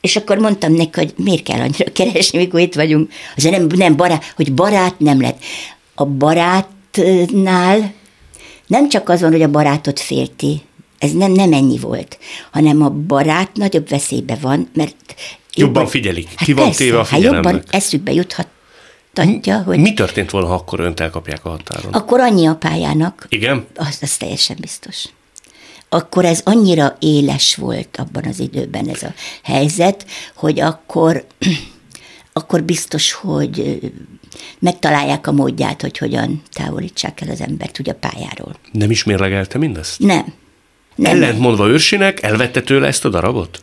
[0.00, 3.12] és akkor mondtam neki, hogy miért kell annyira keresni, mikor itt vagyunk.
[3.36, 5.42] Azért nem, nem barát, hogy barát nem lett.
[5.94, 7.92] A barátnál
[8.66, 10.62] nem csak az van, hogy a barátot félti,
[10.98, 12.18] ez nem, nem ennyi volt,
[12.50, 15.20] hanem a barát nagyobb veszélybe van, mert jobban,
[15.54, 17.44] jobban figyelik, hát ki van persze, téve a figyelemnek.
[17.44, 18.48] Hát jobban eszükbe juthat
[19.14, 19.78] Tantja, hogy...
[19.78, 21.92] Mi történt volna, ha akkor önt elkapják a határon?
[21.92, 23.26] Akkor annyi a pályának.
[23.28, 23.66] Igen?
[23.74, 25.04] Az, az teljesen biztos.
[25.88, 31.26] Akkor ez annyira éles volt abban az időben ez a helyzet, hogy akkor,
[32.32, 33.80] akkor biztos, hogy
[34.58, 38.56] megtalálják a módját, hogy hogyan távolítsák el az embert ugye a pályáról.
[38.72, 39.98] Nem is mérlegelte mindezt?
[39.98, 40.34] Nem.
[40.94, 41.12] Nem.
[41.12, 43.62] Ellentmondva őrsinek, elvette tőle ezt a darabot?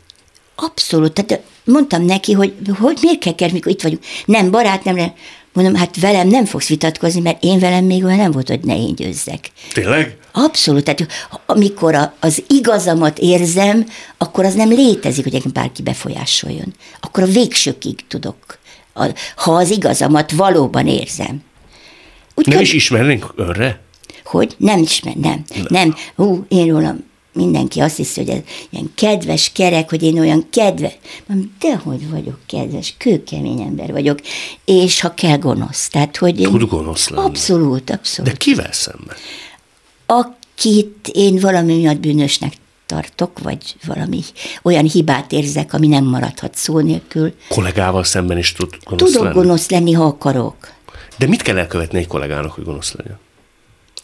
[0.56, 1.14] Abszolút.
[1.14, 4.04] Tehát mondtam neki, hogy, hogy miért kell kerülni, mikor itt vagyunk.
[4.26, 5.14] Nem, barát, nem, nem.
[5.54, 8.76] Mondom, hát velem nem fogsz vitatkozni, mert én velem még olyan nem volt, hogy ne
[8.76, 9.52] én győzzek.
[9.74, 10.18] Tényleg?
[10.32, 10.84] Abszolút.
[10.84, 11.08] Tehát
[11.46, 13.86] amikor a, az igazamat érzem,
[14.18, 16.74] akkor az nem létezik, hogy engem bárki befolyásoljon.
[17.00, 18.58] Akkor a végsőkig tudok,
[18.94, 21.44] a, ha az igazamat valóban érzem.
[22.36, 23.80] Úgy nem kell, is ismernénk önre?
[24.24, 24.56] Hogy?
[24.58, 25.44] Nem ismer, nem.
[25.56, 25.66] Nem.
[25.70, 25.96] nem.
[26.16, 30.98] Hú, én rólam mindenki azt hiszi, hogy ez ilyen kedves kerek, hogy én olyan kedves.
[31.26, 34.20] Mondom, dehogy vagyok kedves, kőkemény ember vagyok,
[34.66, 35.88] és ha kell gonosz.
[35.88, 36.50] Tehát, hogy én...
[36.50, 37.26] Tud gonosz lenni.
[37.26, 38.32] Abszolút, abszolút.
[38.32, 39.16] De kivel szemben?
[40.06, 42.54] Akit én valami miatt bűnösnek
[42.86, 44.22] tartok, vagy valami
[44.64, 47.34] olyan hibát érzek, ami nem maradhat szó nélkül.
[47.50, 49.36] Kollégával szemben is tud gonosz Tudok lenni?
[49.36, 50.56] gonosz lenni, ha akarok.
[51.18, 53.20] De mit kell elkövetni egy kollégának, hogy gonosz legyen?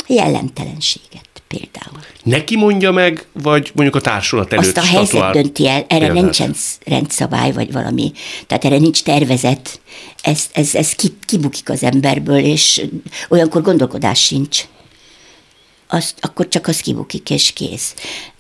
[0.08, 2.04] Jellemtelenséget például.
[2.24, 6.06] Neki mondja meg, vagy mondjuk a társulat előtt Azt a helyzet statuál dönti el, erre
[6.06, 6.24] példát.
[6.24, 6.56] nincsen
[6.86, 8.12] rendszabály, vagy valami,
[8.48, 9.80] tehát erre nincs tervezet,
[10.22, 12.86] ez, ez, ez kibukik az emberből, és
[13.30, 14.62] olyankor gondolkodás sincs.
[15.88, 17.96] Azt, akkor csak az kibukik, és kész.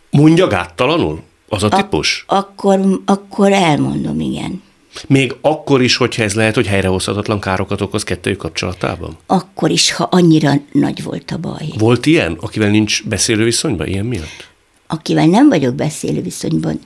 [0.09, 1.21] Mondja gáttalanul?
[1.49, 2.23] Az a típus?
[2.27, 4.63] A, akkor, akkor elmondom, igen.
[5.07, 9.17] Még akkor is, hogyha ez lehet, hogy helyrehozhatatlan károkat okoz kettőjük kapcsolatában?
[9.25, 11.67] Akkor is, ha annyira nagy volt a baj.
[11.77, 14.47] Volt ilyen, akivel nincs beszélő viszonyban, ilyen miatt?
[14.87, 16.79] Akivel nem vagyok beszélő viszonyban,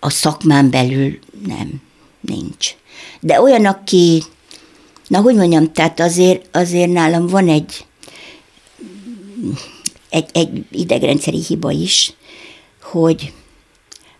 [0.00, 1.82] a szakmán belül nem,
[2.20, 2.74] nincs.
[3.20, 4.22] De olyan, aki,
[5.06, 7.86] na hogy mondjam, tehát azért, azért nálam van egy,
[10.08, 12.12] egy, egy idegrendszeri hiba is,
[12.82, 13.32] hogy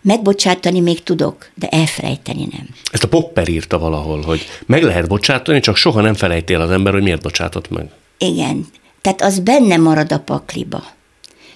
[0.00, 2.68] Megbocsátani még tudok, de elfelejteni nem.
[2.92, 6.92] Ezt a Popper írta valahol, hogy meg lehet bocsátani, csak soha nem felejtél az ember,
[6.92, 7.90] hogy miért bocsátott meg.
[8.18, 8.66] Igen.
[9.00, 10.84] Tehát az benne marad a pakliba.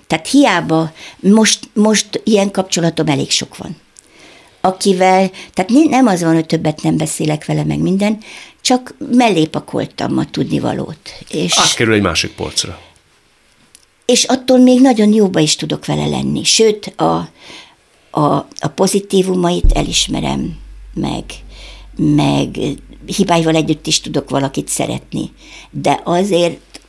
[0.07, 3.77] Tehát hiába, most, most ilyen kapcsolatom elég sok van.
[4.61, 8.19] Akivel, tehát nem az van, hogy többet nem beszélek vele meg minden,
[8.61, 11.11] csak mellé pakoltam a tudnivalót.
[11.31, 12.81] És, Átkerül egy másik polcra.
[14.05, 16.45] És attól még nagyon jóba is tudok vele lenni.
[16.45, 17.29] Sőt, a,
[18.15, 20.59] a, a pozitívumait elismerem,
[20.95, 21.25] meg,
[21.97, 22.59] meg
[23.07, 25.31] hibáival együtt is tudok valakit szeretni.
[25.71, 26.81] De azért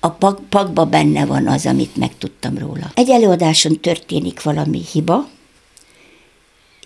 [0.00, 2.90] a pak, pakba benne van az, amit megtudtam róla.
[2.94, 5.28] Egy előadáson történik valami hiba,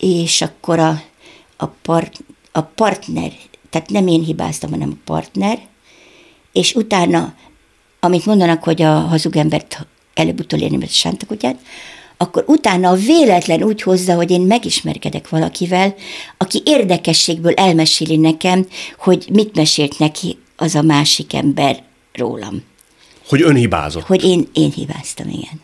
[0.00, 1.02] és akkor a,
[1.56, 3.32] a, part, a partner,
[3.70, 5.58] tehát nem én hibáztam, hanem a partner,
[6.52, 7.34] és utána,
[8.00, 11.58] amit mondanak, hogy a hazug embert előbb-utóbb érni, mert sántakutyát,
[12.22, 15.94] akkor utána véletlen úgy hozza, hogy én megismerkedek valakivel,
[16.38, 18.66] aki érdekességből elmeséli nekem,
[18.98, 21.82] hogy mit mesélt neki az a másik ember
[22.12, 22.62] rólam.
[23.28, 24.02] Hogy ön hibázott.
[24.02, 25.60] Hogy én, én hibáztam, igen.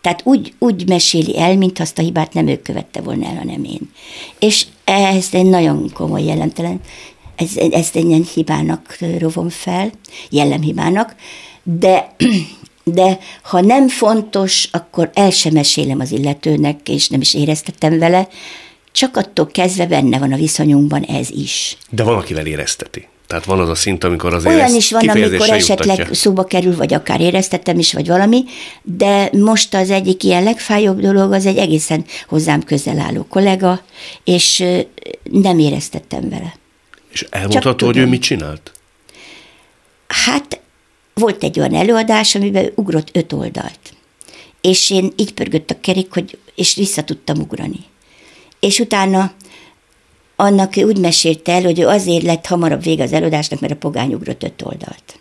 [0.00, 3.64] Tehát úgy, úgy meséli el, mint azt a hibát nem ő követte volna el, hanem
[3.64, 3.90] én.
[4.38, 6.80] És ez egy nagyon komoly jellemtelen,
[7.36, 9.90] ez, ezt egy ilyen hibának rovom fel,
[10.30, 11.14] jellemhibának,
[11.62, 12.14] de,
[12.92, 18.28] de ha nem fontos, akkor el sem mesélem az illetőnek, és nem is éreztetem vele,
[18.92, 21.76] csak attól kezdve benne van a viszonyunkban ez is.
[21.90, 23.08] De van, akivel érezteti.
[23.26, 26.14] Tehát van az a szint, amikor azért Olyan is van, amikor esetleg juttatja.
[26.14, 28.44] szóba kerül, vagy akár éreztettem is, vagy valami,
[28.82, 33.80] de most az egyik ilyen legfájóbb dolog, az egy egészen hozzám közel álló kollega,
[34.24, 34.64] és
[35.22, 36.54] nem éreztettem vele.
[37.12, 38.72] És elmondható, hogy ő mit csinált?
[40.06, 40.60] Hát
[41.18, 43.80] volt egy olyan előadás, amiben ugrott öt oldalt.
[44.60, 47.80] És én így pörgött a kerék, hogy, és vissza tudtam ugrani.
[48.60, 49.32] És utána
[50.36, 53.76] annak ő úgy mesélte el, hogy ő azért lett hamarabb vége az előadásnak, mert a
[53.76, 55.18] pogány ugrott öt oldalt.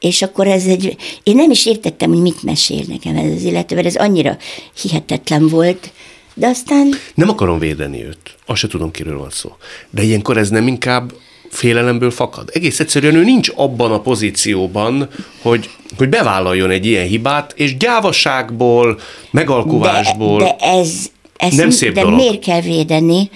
[0.00, 3.74] És akkor ez egy, én nem is értettem, hogy mit mesél nekem ez az illető,
[3.74, 4.36] mert ez annyira
[4.82, 5.92] hihetetlen volt,
[6.34, 6.94] de aztán...
[7.14, 9.56] Nem akarom védeni őt, azt se tudom, kiről van szó.
[9.90, 11.12] De ilyenkor ez nem inkább
[11.52, 12.50] félelemből fakad.
[12.52, 15.08] Egész egyszerűen ő nincs abban a pozícióban,
[15.42, 20.38] hogy, hogy bevállaljon egy ilyen hibát, és gyávaságból, megalkuvásból.
[20.38, 22.18] De, de ez, ez nem szép de dolog.
[22.18, 23.30] miért kell védeni?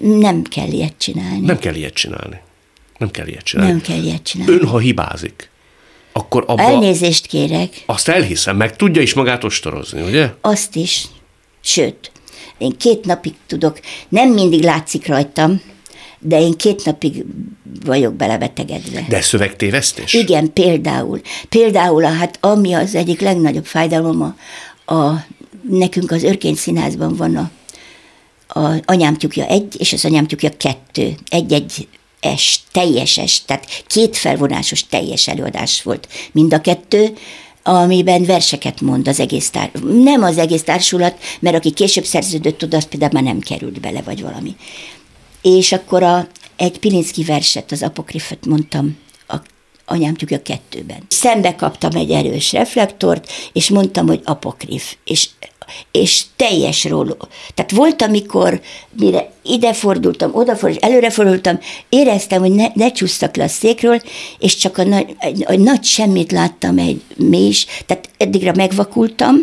[0.00, 1.46] Nem kell ilyet csinálni.
[1.46, 2.40] Nem kell ilyet csinálni.
[2.98, 3.72] Nem kell ilyet csinálni.
[3.72, 4.52] Nem kell ilyet csinálni.
[4.52, 5.50] Ön, ha hibázik,
[6.12, 6.62] akkor abba...
[6.62, 7.82] Elnézést kérek.
[7.86, 10.30] Azt elhiszem, meg tudja is magát ostorozni, ugye?
[10.40, 11.04] Azt is.
[11.60, 12.12] Sőt,
[12.58, 15.60] én két napig tudok, nem mindig látszik rajtam,
[16.22, 17.24] de én két napig
[17.84, 19.04] vagyok belebetegedve.
[19.08, 20.12] De szövegtévesztés?
[20.12, 21.20] Igen, például.
[21.48, 24.34] Például, hát ami az egyik legnagyobb fájdalom, a,
[24.94, 25.24] a
[25.70, 27.50] nekünk az Örkény Színházban van a,
[28.60, 31.14] a anyám tyúkja egy, és az anyám tyúkja kettő.
[31.28, 31.88] Egy-egy
[32.20, 37.12] es, teljes es, tehát két felvonásos teljes előadás volt mind a kettő,
[37.62, 39.70] amiben verseket mond az egész tár...
[40.02, 44.02] Nem az egész társulat, mert aki később szerződött oda, az például már nem került bele,
[44.02, 44.56] vagy valami.
[45.42, 46.26] És akkor a,
[46.56, 49.36] egy Pilinszki verset, az apokrifet mondtam a
[49.84, 51.02] anyám a kettőben.
[51.08, 54.96] Szembe kaptam egy erős reflektort, és mondtam, hogy apokrif.
[55.04, 55.28] És
[55.90, 57.16] és teljes róló.
[57.54, 58.60] Tehát volt, amikor
[58.98, 64.02] mire ide fordultam, odafordultam, előre fordultam, éreztem, hogy ne, ne csúsztak le a székről,
[64.38, 69.36] és csak a nagy, egy, egy nagy semmit láttam egy més, tehát eddigre megvakultam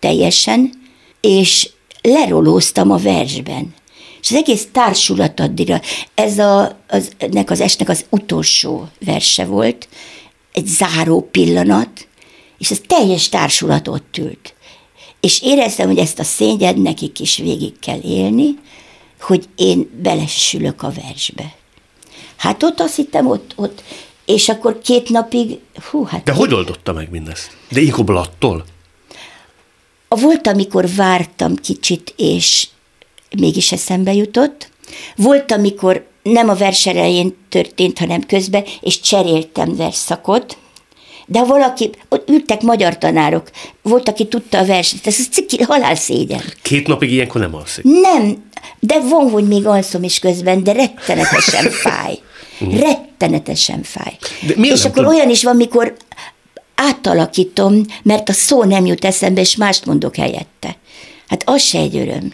[0.00, 0.72] teljesen,
[1.20, 1.70] és
[2.02, 3.74] lerolóztam a versben.
[4.24, 5.80] És az egész társulat addigra,
[6.14, 9.88] ez a, az, ennek az esnek az utolsó verse volt,
[10.52, 12.08] egy záró pillanat,
[12.58, 14.54] és ez teljes társulat ott ült.
[15.20, 18.58] És éreztem, hogy ezt a szényed nekik is végig kell élni,
[19.20, 21.54] hogy én belesülök a versbe.
[22.36, 23.82] Hát ott azt hittem, ott, ott,
[24.24, 25.58] és akkor két napig,
[25.90, 26.22] hú, hát...
[26.22, 26.40] De két...
[26.40, 27.56] hogy oldotta meg mindezt?
[27.70, 28.64] De Igoblattól?
[30.08, 32.68] Volt, amikor vártam kicsit, és
[33.40, 34.70] mégis eszembe jutott.
[35.16, 40.56] Volt, amikor nem a vers elején történt, hanem közben, és cseréltem versszakot,
[41.26, 43.50] de valaki, ott ültek magyar tanárok,
[43.82, 46.42] volt, aki tudta a verset, ez ciki, halál szégyen.
[46.62, 47.84] Két napig ilyenkor nem alszik?
[47.84, 48.44] Nem,
[48.80, 52.18] de van, hogy még alszom is közben, de rettenetesen fáj.
[52.58, 52.78] Mhm.
[52.78, 54.16] rettenetesen fáj.
[54.46, 55.14] De és akkor tud...
[55.14, 55.94] olyan is van, mikor
[56.74, 60.76] átalakítom, mert a szó nem jut eszembe, és mást mondok helyette.
[61.28, 62.32] Hát az se egy öröm.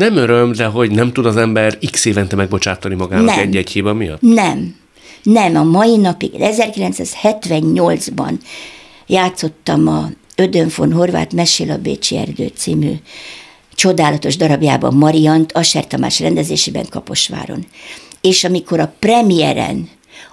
[0.00, 4.20] Nem öröm, de hogy nem tud az ember x évente megbocsátani magának egy-egy hiba miatt?
[4.20, 4.76] Nem.
[5.22, 8.32] Nem, a mai napig, 1978-ban
[9.06, 12.92] játszottam a Ödön von Horváth Mesél a Bécsi Erdő című
[13.74, 17.66] csodálatos darabjában Mariant, Asser Tamás rendezésében Kaposváron.
[18.20, 19.88] És amikor a premiéren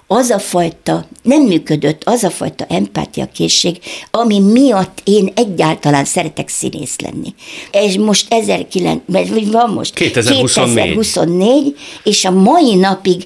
[0.06, 3.78] az a fajta, nem működött az a fajta empátia készség,
[4.10, 7.34] ami miatt én egyáltalán szeretek színész lenni.
[7.72, 10.84] És most 1900, van most 2024.
[10.84, 13.24] 2024, és a mai napig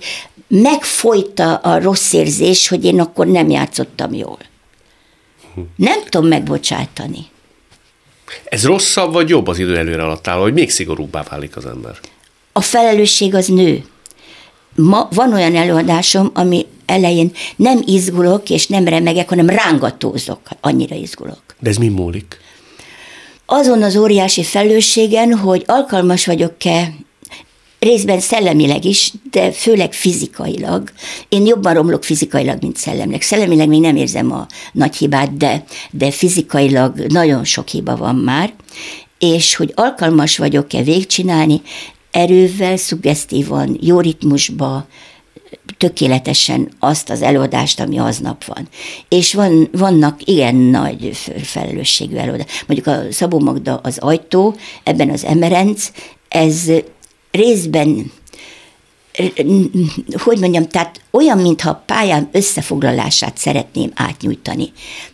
[0.48, 4.38] megfojta a rossz érzés, hogy én akkor nem játszottam jól.
[5.77, 7.27] Nem tudom megbocsátani.
[8.44, 11.98] Ez rosszabb vagy jobb az idő előre alatt áll, hogy még szigorúbbá válik az ember?
[12.53, 13.85] A felelősség az nő.
[14.74, 21.42] Ma van olyan előadásom, ami elején nem izgulok és nem remegek, hanem rángatózok, annyira izgulok.
[21.61, 22.40] De ez mi múlik?
[23.46, 26.92] Azon az óriási felelősségen, hogy alkalmas vagyok-e
[27.78, 30.90] részben szellemileg is, de főleg fizikailag.
[31.28, 33.22] Én jobban romlok fizikailag, mint szellemileg.
[33.22, 38.52] Szellemileg még nem érzem a nagy hibát, de, de fizikailag nagyon sok hiba van már,
[39.18, 41.61] és hogy alkalmas vagyok-e végcsinálni,
[42.12, 44.87] erővel, szuggesztívan, jó ritmusba,
[45.79, 48.68] tökéletesen azt az előadást, ami aznap van.
[49.09, 51.11] És van, vannak igen nagy
[51.42, 52.64] felelősségű előadás.
[52.66, 55.90] Mondjuk a Szabó Magda az ajtó, ebben az Emerenc,
[56.29, 56.70] ez
[57.31, 58.12] részben
[60.12, 64.72] hogy mondjam, tehát olyan, mintha a pályám összefoglalását szeretném átnyújtani.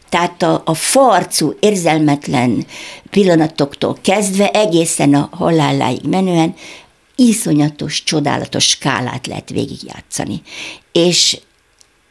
[0.08, 2.66] Tehát a, a farcú, érzelmetlen
[3.10, 6.54] pillanatoktól kezdve egészen a haláláig menően
[7.20, 10.42] iszonyatos, csodálatos skálát lehet végigjátszani.
[10.92, 11.38] És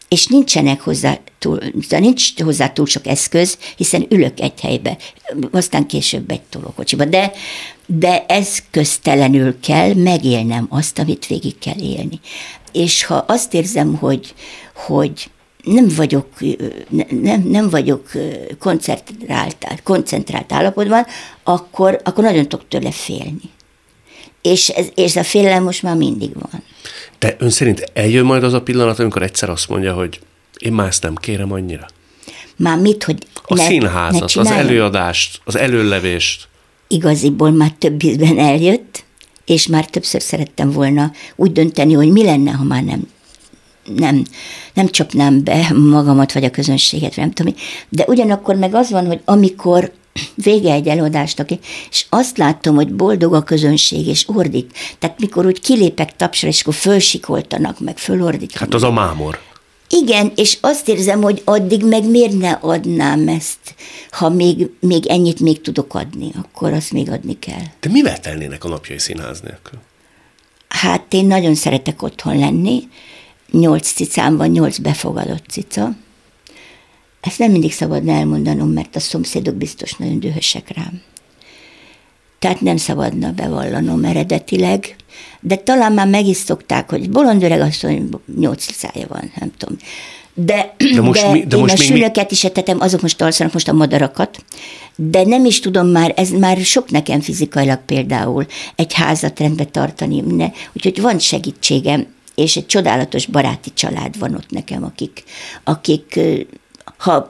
[0.08, 4.98] és nincsenek hozzá túl, nincs hozzá túl sok eszköz, hiszen ülök egy helybe,
[5.52, 7.32] aztán később egy tolókocsiba, de,
[7.86, 12.20] de eszköztelenül kell megélnem azt, amit végig kell élni.
[12.72, 14.34] És ha azt érzem, hogy,
[14.74, 15.30] hogy
[15.64, 16.28] nem vagyok,
[17.22, 18.12] nem, nem vagyok
[18.60, 21.06] koncentrált, koncentrált állapotban,
[21.44, 23.56] akkor, akkor nagyon tudok tőle félni.
[24.42, 26.64] És ez, és a félelem most már mindig van.
[27.20, 30.20] De ön szerint eljön majd az a pillanat, amikor egyszer azt mondja, hogy
[30.58, 31.86] én már ezt nem kérem annyira?
[32.56, 36.48] Már mit, hogy A ne, színházat, ne az előadást, az előlevést.
[36.88, 39.06] Igaziból már több ízben eljött,
[39.46, 43.08] és már többször szerettem volna úgy dönteni, hogy mi lenne, ha már nem
[43.96, 44.24] nem,
[44.74, 47.54] nem csapnám be magamat, vagy a közönséget, nem tudom,
[47.90, 49.92] de ugyanakkor meg az van, hogy amikor
[50.36, 51.50] vége egy előadásnak,
[51.90, 54.78] és azt látom, hogy boldog a közönség, és ordít.
[55.00, 58.52] Tehát mikor úgy kilépek tapsra, és akkor fölsikoltanak, meg fölordít.
[58.52, 59.40] Hát az a mámor.
[59.90, 63.76] Igen, és azt érzem, hogy addig meg miért ne adnám ezt,
[64.12, 67.64] ha még, még ennyit még tudok adni, akkor azt még adni kell.
[67.80, 69.80] De mivel telnének a napjai színház nélkül?
[70.68, 72.88] Hát én nagyon szeretek otthon lenni,
[73.52, 75.96] nyolc cicám van, nyolc befogadott cica,
[77.22, 81.02] ezt nem mindig szabadna elmondanom, mert a szomszédok biztos nagyon dühösek rám.
[82.40, 84.96] Tehát nem szabadna bevallanom eredetileg,
[85.40, 89.78] de talán már meg is szokták, hogy bolond öreg asszony, nyolc szája van, nem tudom.
[90.34, 92.36] De, de, most de, mi, de én most a sülöket mi...
[92.36, 94.44] is etetem, azok most alszanak most a madarakat,
[94.96, 100.20] de nem is tudom már, ez már sok nekem fizikailag például egy házat rendbe tartani,
[100.20, 105.24] ne, úgyhogy van segítségem, és egy csodálatos baráti család van ott nekem, akik,
[105.64, 106.20] akik
[106.98, 107.28] ha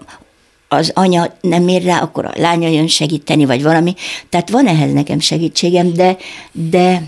[0.67, 3.93] az anya nem ér rá, akkor a lánya jön segíteni, vagy valami.
[4.29, 6.17] Tehát van ehhez nekem segítségem, de,
[6.51, 7.03] de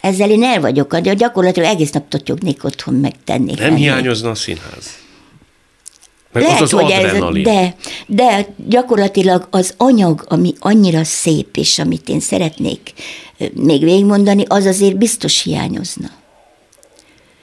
[0.00, 3.58] ezzel én el vagyok, de gyakorlatilag egész nap totyognék otthon, megtennék.
[3.58, 3.80] Nem lenni.
[3.80, 4.96] hiányozna a színház?
[6.32, 7.74] Meg Lehet, az az hogy ez, de,
[8.06, 12.92] de gyakorlatilag az anyag, ami annyira szép, és amit én szeretnék
[13.54, 16.10] még végigmondani, az azért biztos hiányozna.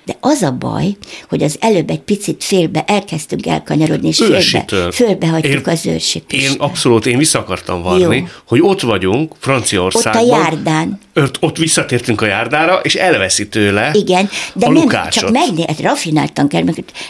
[0.06, 0.98] De az a baj,
[1.30, 6.52] hogy az előbb egy picit félbe elkezdtünk elkanyarodni, és félbe, félbehagytuk az őrsipist.
[6.52, 8.26] Én abszolút, én vissza akartam varni, Jó.
[8.48, 10.24] hogy ott vagyunk, Franciaországban.
[10.24, 11.00] Ott a járdán.
[11.15, 15.24] Ott, ott visszatértünk a járdára, és elveszi tőle Igen, de a nem, lukácsot.
[15.24, 16.63] csak megné, hát rafináltan kell,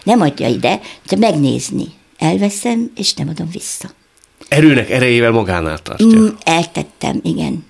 [0.03, 0.79] nem adja ide,
[1.09, 1.85] de megnézni.
[2.17, 3.89] Elveszem, és nem adom vissza.
[4.47, 6.19] Erőnek erejével magánál tartja.
[6.19, 7.65] Mm, eltettem, igen.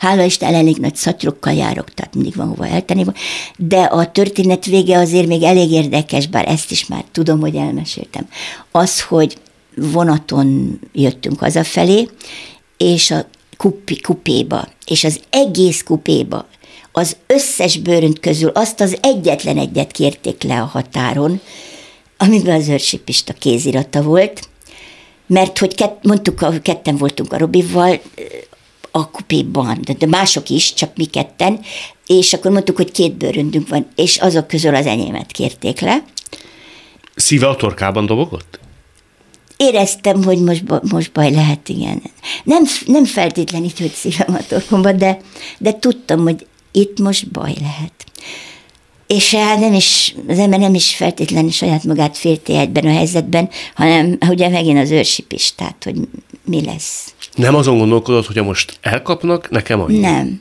[0.00, 3.04] Hála Isten, elég nagy szatyrokkal járok, tehát mindig van hova eltenni.
[3.56, 8.28] De a történet vége azért még elég érdekes, bár ezt is már tudom, hogy elmeséltem.
[8.70, 9.36] Az, hogy
[9.76, 12.08] vonaton jöttünk hazafelé,
[12.76, 16.46] és a kupi, kupéba, és az egész kupéba
[16.92, 21.40] az összes bőrönt közül azt az egyetlen egyet kérték le a határon,
[22.16, 24.48] amiben az őrsipista kézirata volt,
[25.26, 28.00] mert hogy kett, mondtuk, ketten voltunk a Robival,
[28.90, 31.60] a kupéban, de mások is, csak mi ketten,
[32.06, 36.04] és akkor mondtuk, hogy két bőröndünk van, és azok közül az enyémet kérték le.
[37.14, 38.58] Szíve a torkában dobogott?
[39.56, 42.02] Éreztem, hogy most, most baj lehet, igen.
[42.44, 45.18] Nem, nem feltétlenül hogy szívem a torkomban, de,
[45.58, 47.92] de tudtam, hogy itt most baj lehet.
[49.10, 53.48] És hát nem is, az ember nem is feltétlenül saját magát félti egyben a helyzetben,
[53.74, 55.96] hanem ugye megint az őrsipis, tehát hogy
[56.44, 57.14] mi lesz.
[57.34, 59.98] Nem azon gondolkodott, hogy most elkapnak, nekem annyi?
[59.98, 60.40] Nem.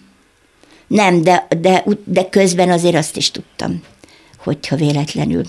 [0.88, 3.82] Nem, de, de, de közben azért azt is tudtam,
[4.38, 5.44] hogyha véletlenül.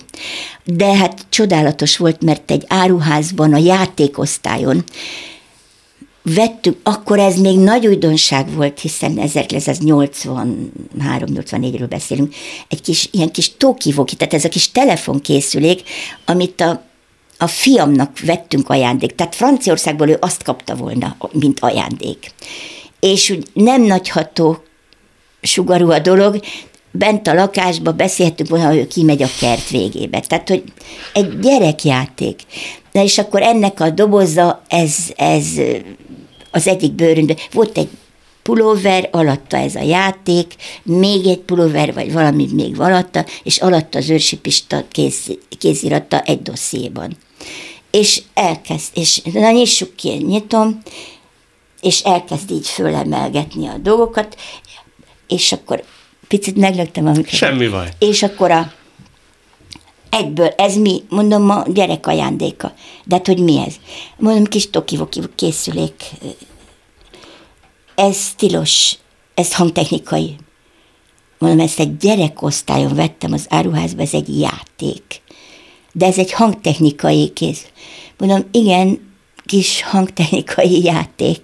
[0.64, 4.84] De hát csodálatos volt, mert egy áruházban, a játékosztályon
[6.22, 12.34] vettük, akkor ez még nagy újdonság volt, hiszen 1983-84-ről beszélünk,
[12.68, 15.82] egy kis, ilyen kis tókivóki, tehát ez a kis telefonkészülék,
[16.24, 16.88] amit a
[17.42, 22.32] a fiamnak vettünk ajándék, tehát Franciaországból ő azt kapta volna, mint ajándék.
[23.00, 24.62] És úgy nem nagyható
[25.42, 26.40] sugarú a dolog,
[26.90, 30.20] bent a lakásba beszéltünk volna, hogy ő kimegy a kert végébe.
[30.20, 30.62] Tehát, hogy
[31.12, 32.40] egy gyerekjáték.
[32.92, 35.46] Na és akkor ennek a doboza, ez, ez
[36.50, 37.88] az egyik bőrünkben, volt egy
[38.42, 44.10] pulóver, alatta ez a játék, még egy pulóver, vagy valami még alatta, és alatta az
[44.10, 47.16] őrsipista kéz, kéziratta egy dossziéban.
[47.90, 50.82] És elkezd, és na nyissuk ki, nyitom,
[51.80, 54.36] és elkezd így fölemelgetni a dolgokat,
[55.28, 55.84] és akkor
[56.28, 57.32] picit meglöktem, amikor...
[57.32, 57.88] Semmi baj.
[57.98, 58.72] És akkor a
[60.10, 61.02] egyből, ez mi?
[61.08, 62.72] Mondom, a gyerek ajándéka.
[63.04, 63.74] De hát, hogy mi ez?
[64.18, 65.94] Mondom, kis tokivoki készülék.
[67.94, 68.96] Ez tilos,
[69.34, 70.36] ez hangtechnikai.
[71.38, 75.22] Mondom, ezt egy gyerekosztályon vettem az áruházba, ez egy játék.
[75.92, 77.66] De ez egy hangtechnikai kész.
[78.18, 81.40] Mondom, igen, kis hangtechnikai játék.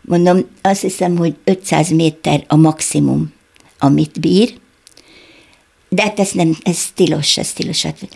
[0.00, 3.32] Mondom, azt hiszem, hogy 500 méter a maximum,
[3.78, 4.54] amit bír,
[5.88, 7.82] de hát ez nem, ez tilos, ez tilos.
[7.82, 8.08] Hát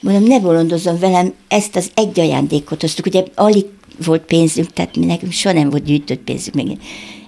[0.00, 3.66] mondom, ne bolondozzon velem, ezt az egy ajándékot hoztuk, ugye alig
[4.04, 6.78] volt pénzünk, tehát mi nekünk soha nem volt gyűjtött pénzünk még.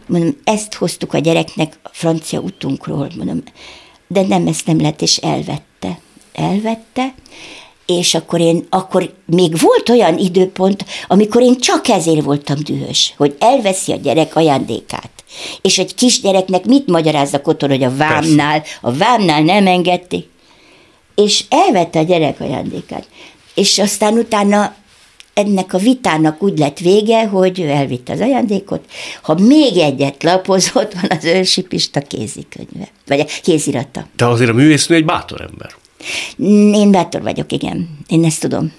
[0.06, 3.42] Mondom, ezt hoztuk a gyereknek a francia utunkról, mondom,
[4.08, 5.98] de nem, ezt nem lett, és elvette.
[6.32, 7.14] Elvette,
[7.86, 13.36] és akkor én, akkor még volt olyan időpont, amikor én csak ezért voltam dühös, hogy
[13.38, 15.13] elveszi a gyerek ajándékát.
[15.60, 20.28] És egy kisgyereknek mit magyarázzak otthon, hogy a vámnál, a vámnál nem engedték.
[21.14, 23.08] És elvette a gyerek ajándékát.
[23.54, 24.74] És aztán utána
[25.34, 28.84] ennek a vitának úgy lett vége, hogy ő elvitte az ajándékot,
[29.22, 34.06] ha még egyet lapozott, van az ősipista kézikönyve, vagy a kézirata.
[34.16, 35.74] De azért a művésznő egy bátor ember.
[36.74, 37.98] Én bátor vagyok, igen.
[38.08, 38.72] Én ezt tudom.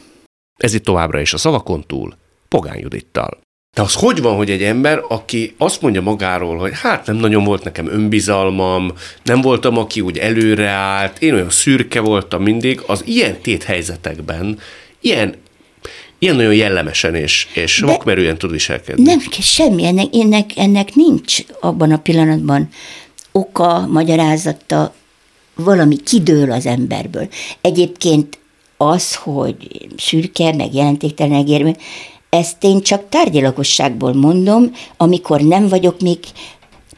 [0.58, 3.44] Ez itt továbbra is a szavakon túl, Pogány Judittal.
[3.76, 7.44] De az hogy van, hogy egy ember, aki azt mondja magáról, hogy hát nem nagyon
[7.44, 13.42] volt nekem önbizalmam, nem voltam, aki úgy előreállt, én olyan szürke voltam mindig, az ilyen
[13.42, 14.60] téthelyzetekben,
[15.00, 15.36] ilyen
[16.20, 19.04] ilyen nagyon jellemesen és, és vakmerően tud viselkedni.
[19.04, 22.70] Nem, semmi, ennek, ennek, ennek nincs abban a pillanatban
[23.32, 24.94] oka, magyarázata,
[25.56, 27.28] valami kidől az emberből.
[27.62, 28.38] Egyébként
[28.78, 31.72] az, hogy szürke, meg jelentéktelen egérmű,
[32.36, 36.20] ezt én csak tárgyalagosságból mondom, amikor nem vagyok még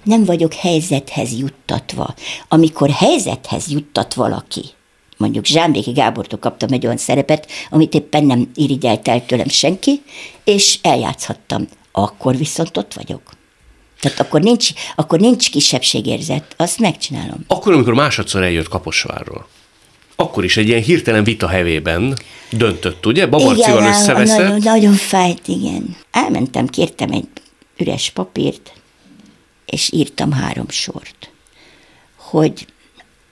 [0.03, 2.13] nem vagyok helyzethez juttatva.
[2.47, 4.63] Amikor helyzethez juttat valaki,
[5.17, 10.01] mondjuk Zsámbéki Gábortól kaptam egy olyan szerepet, amit éppen nem irigyelt el tőlem senki,
[10.43, 11.67] és eljátszhattam.
[11.91, 13.21] Akkor viszont ott vagyok.
[13.99, 17.43] Tehát akkor nincs, akkor nincs kisebbségérzet, azt megcsinálom.
[17.47, 19.47] Akkor, amikor másodszor eljött Kaposvárról,
[20.19, 22.17] akkor is egy ilyen hirtelen vita hevében
[22.51, 23.27] döntött, ugye?
[23.27, 24.37] Babarcival igen, összeveszett.
[24.37, 25.95] Nagyon, nagyon fájt, igen.
[26.11, 27.27] Elmentem, kértem egy
[27.77, 28.73] üres papírt,
[29.65, 31.31] és írtam három sort,
[32.15, 32.67] hogy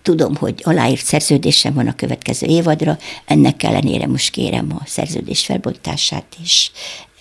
[0.02, 6.26] tudom, hogy aláírt szerződésem van a következő évadra, ennek ellenére most kérem a szerződés felbontását,
[6.44, 6.72] és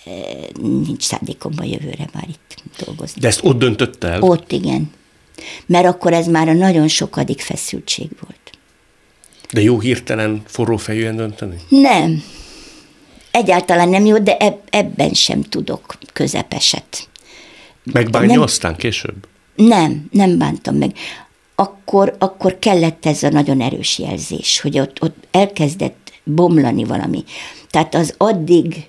[0.05, 0.11] e,
[0.61, 3.21] nincs szándékomban jövőre már itt dolgozni.
[3.21, 4.21] De ezt ott döntött el?
[4.21, 4.91] Ott, igen.
[5.65, 8.44] Mert akkor ez már a nagyon sokadik feszültség volt.
[9.51, 11.55] De jó hirtelen forró fejűen dönteni?
[11.69, 12.23] Nem.
[13.31, 17.09] Egyáltalán nem jó, de eb- ebben sem tudok közepeset.
[17.83, 19.27] Megbánja nem, aztán később?
[19.55, 20.91] Nem, nem bántam meg.
[21.55, 27.23] Akkor, akkor kellett ez a nagyon erős jelzés, hogy ott, ott elkezdett bomlani valami.
[27.69, 28.87] Tehát az addig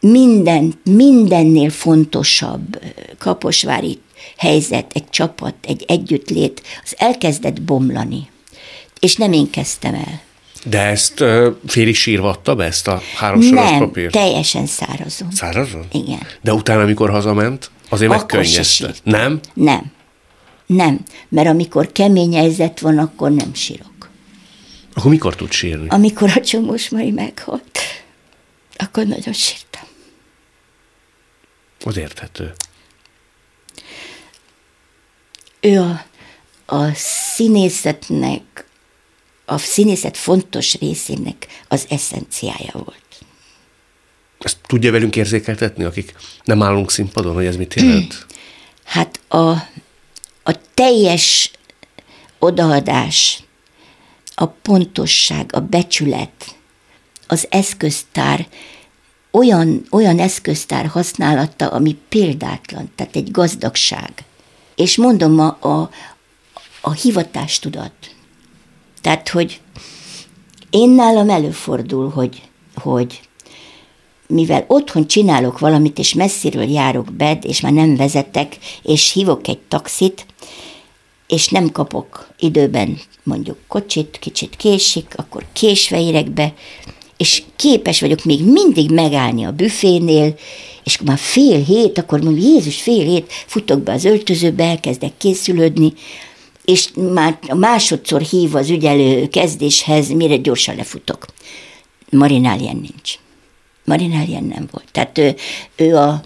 [0.00, 2.80] minden, mindennél fontosabb
[3.18, 3.98] kaposvári
[4.36, 8.28] helyzet, egy csapat, egy együttlét, az elkezdett bomlani
[9.00, 10.20] és nem én kezdtem el.
[10.64, 14.12] De ezt uh, félig sírvatta be, ezt a háromsoros nem, papírt?
[14.12, 15.30] teljesen szárazon.
[15.30, 15.86] Szárazon?
[15.92, 16.26] Igen.
[16.42, 18.94] De utána, amikor hazament, azért megkönnyezte.
[19.02, 19.40] Nem?
[19.54, 19.92] Nem.
[20.66, 24.10] Nem, mert amikor kemény helyzet van, akkor nem sírok.
[24.94, 25.88] Akkor mikor tud sírni?
[25.88, 27.78] Amikor a csomós mai meghalt,
[28.76, 29.82] akkor nagyon sírtam.
[31.84, 32.52] Az érthető.
[35.60, 36.04] Ő a,
[36.76, 36.92] a
[37.34, 38.42] színészetnek
[39.50, 43.18] a színészet fontos részének az eszenciája volt.
[44.38, 48.14] Ezt tudja velünk érzékeltetni, akik nem állunk színpadon, hogy ez mit jelent?
[48.84, 49.50] Hát a,
[50.42, 51.50] a teljes
[52.38, 53.42] odaadás,
[54.34, 56.56] a pontosság, a becsület,
[57.26, 58.48] az eszköztár,
[59.30, 64.12] olyan, olyan eszköztár használata, ami példátlan, tehát egy gazdagság.
[64.76, 65.90] És mondom, a, a,
[66.80, 68.09] a hivatástudat,
[69.00, 69.60] tehát, hogy
[70.70, 72.42] én nálam előfordul, hogy,
[72.74, 73.20] hogy
[74.26, 79.58] mivel otthon csinálok valamit, és messziről járok be, és már nem vezetek, és hívok egy
[79.58, 80.26] taxit,
[81.26, 86.54] és nem kapok időben mondjuk kocsit, kicsit késik, akkor késve érek be,
[87.16, 90.34] és képes vagyok még mindig megállni a büfénél,
[90.84, 95.92] és már fél hét, akkor mondom, Jézus, fél hét, futok be az öltözőbe, elkezdek készülődni,
[96.70, 101.26] és már másodszor hív az ügyelő kezdéshez, mire gyorsan lefutok.
[102.10, 103.14] Marinál ilyen nincs.
[103.84, 104.88] Marinál ilyen nem volt.
[104.92, 105.34] Tehát ő,
[105.76, 106.22] ő a,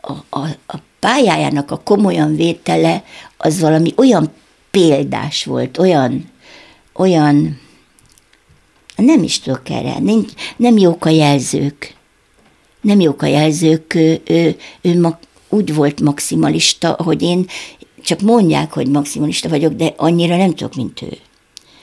[0.00, 3.04] a, a, a pályájának a komolyan vétele
[3.36, 4.32] az valami olyan
[4.70, 6.30] példás volt, olyan,
[6.92, 7.60] olyan,
[8.96, 11.94] nem is tudok erre, nincs, nem jók a jelzők,
[12.80, 17.46] nem jók a jelzők, ő, ő, ő ma, úgy volt maximalista, hogy én
[18.02, 21.16] csak mondják, hogy maximalista vagyok, de annyira nem tudok, mint ő.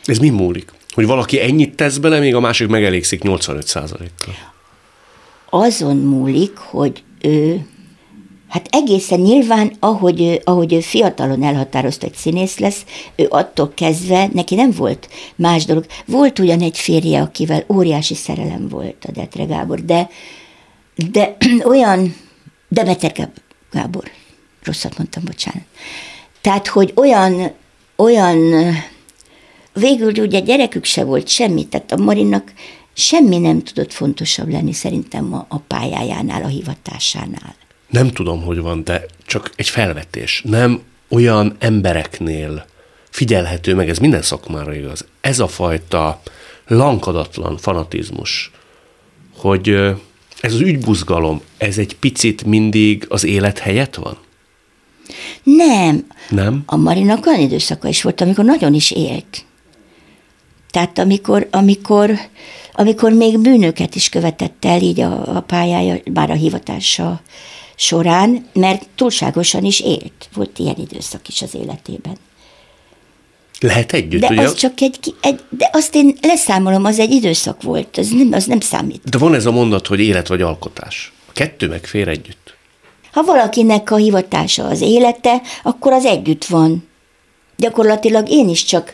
[0.06, 0.72] Ez mi múlik?
[0.94, 3.88] Hogy valaki ennyit tesz bele, még a másik megelégszik 85 kal
[5.50, 7.66] Azon múlik, hogy ő
[8.48, 14.56] Hát egészen nyilván, ahogy, ahogy ő fiatalon elhatározta, hogy színész lesz, ő attól kezdve, neki
[14.56, 15.86] nem volt más dolog.
[16.06, 20.10] Volt ugyan egy férje, akivel óriási szerelem volt a Detre Gábor, de,
[21.12, 21.38] de
[21.72, 22.16] olyan,
[22.70, 23.30] Demeter
[23.72, 24.04] Gábor,
[24.68, 25.64] rosszat mondtam, bocsánat.
[26.42, 27.52] Tehát, hogy olyan,
[27.96, 28.38] olyan,
[29.74, 32.54] végül ugye gyerekük se volt semmi, tehát a Marinak
[32.94, 37.56] semmi nem tudott fontosabb lenni szerintem a, a pályájánál, a hivatásánál.
[37.90, 40.42] Nem tudom, hogy van, de csak egy felvetés.
[40.46, 42.66] Nem olyan embereknél
[43.10, 46.22] figyelhető meg, ez minden szakmára igaz, ez a fajta
[46.68, 48.52] lankadatlan fanatizmus,
[49.38, 49.70] hogy
[50.40, 54.18] ez az ügybuzgalom, ez egy picit mindig az élet helyett van?
[55.44, 56.06] Nem.
[56.30, 56.64] Nem?
[56.66, 59.46] A Marinak olyan időszaka is volt, amikor nagyon is élt.
[60.72, 62.20] Tehát amikor, amikor,
[62.74, 67.22] amikor még bűnöket is követett el így a, a pályája, bár a hivatása
[67.76, 70.30] során, mert túlságosan is élt.
[70.34, 72.18] Volt ilyen időszak is az életében.
[73.60, 74.42] Lehet együtt, de ugye?
[74.42, 78.46] az csak egy, egy, de azt én leszámolom, az egy időszak volt, az nem, az
[78.46, 79.10] nem számít.
[79.10, 81.14] De van ez a mondat, hogy élet vagy alkotás.
[81.28, 82.57] A kettő meg fér együtt.
[83.18, 86.88] Ha valakinek a hivatása az élete, akkor az együtt van.
[87.56, 88.94] Gyakorlatilag én is csak,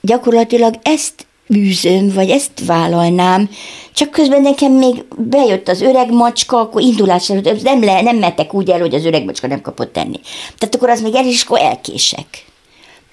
[0.00, 3.50] gyakorlatilag ezt űzöm, vagy ezt vállalnám,
[3.94, 8.70] csak közben nekem még bejött az öreg macska, akkor indulásra, nem, le, nem metek úgy
[8.70, 10.20] el, hogy az öreg macska nem kapott tenni.
[10.58, 12.44] Tehát akkor az még el is, akkor elkések.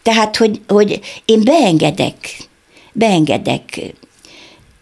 [0.03, 2.37] Tehát, hogy, hogy én beengedek,
[2.93, 3.93] beengedek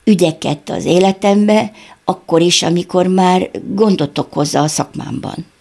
[0.04, 1.72] ügyeket az életembe,
[2.06, 5.52] akkor is, amikor már gondot okozza a szakmámban.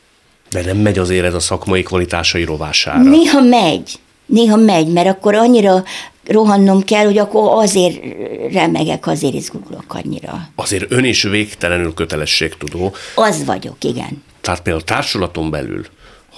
[0.52, 3.02] De nem megy azért ez a szakmai kvalitásai rovására.
[3.02, 3.92] Néha megy,
[4.26, 5.84] néha megy, mert akkor annyira
[6.26, 8.00] rohannom kell, hogy akkor azért
[8.52, 10.48] remegek, azért izgulok annyira.
[10.54, 12.94] Azért ön is végtelenül kötelességtudó.
[13.14, 14.22] Az vagyok, igen.
[14.40, 15.86] Tehát például társulaton belül,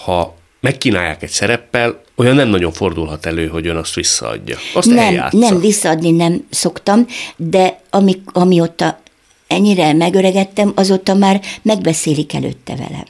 [0.04, 4.56] ha megkínálják egy szereppel, olyan nem nagyon fordulhat elő, hogy ön azt visszaadja.
[4.74, 5.38] Azt nem, eljátsza.
[5.38, 7.06] nem visszaadni nem szoktam,
[7.36, 8.98] de ami, amióta
[9.46, 13.06] ennyire megöregedtem, azóta már megbeszélik előtte velem,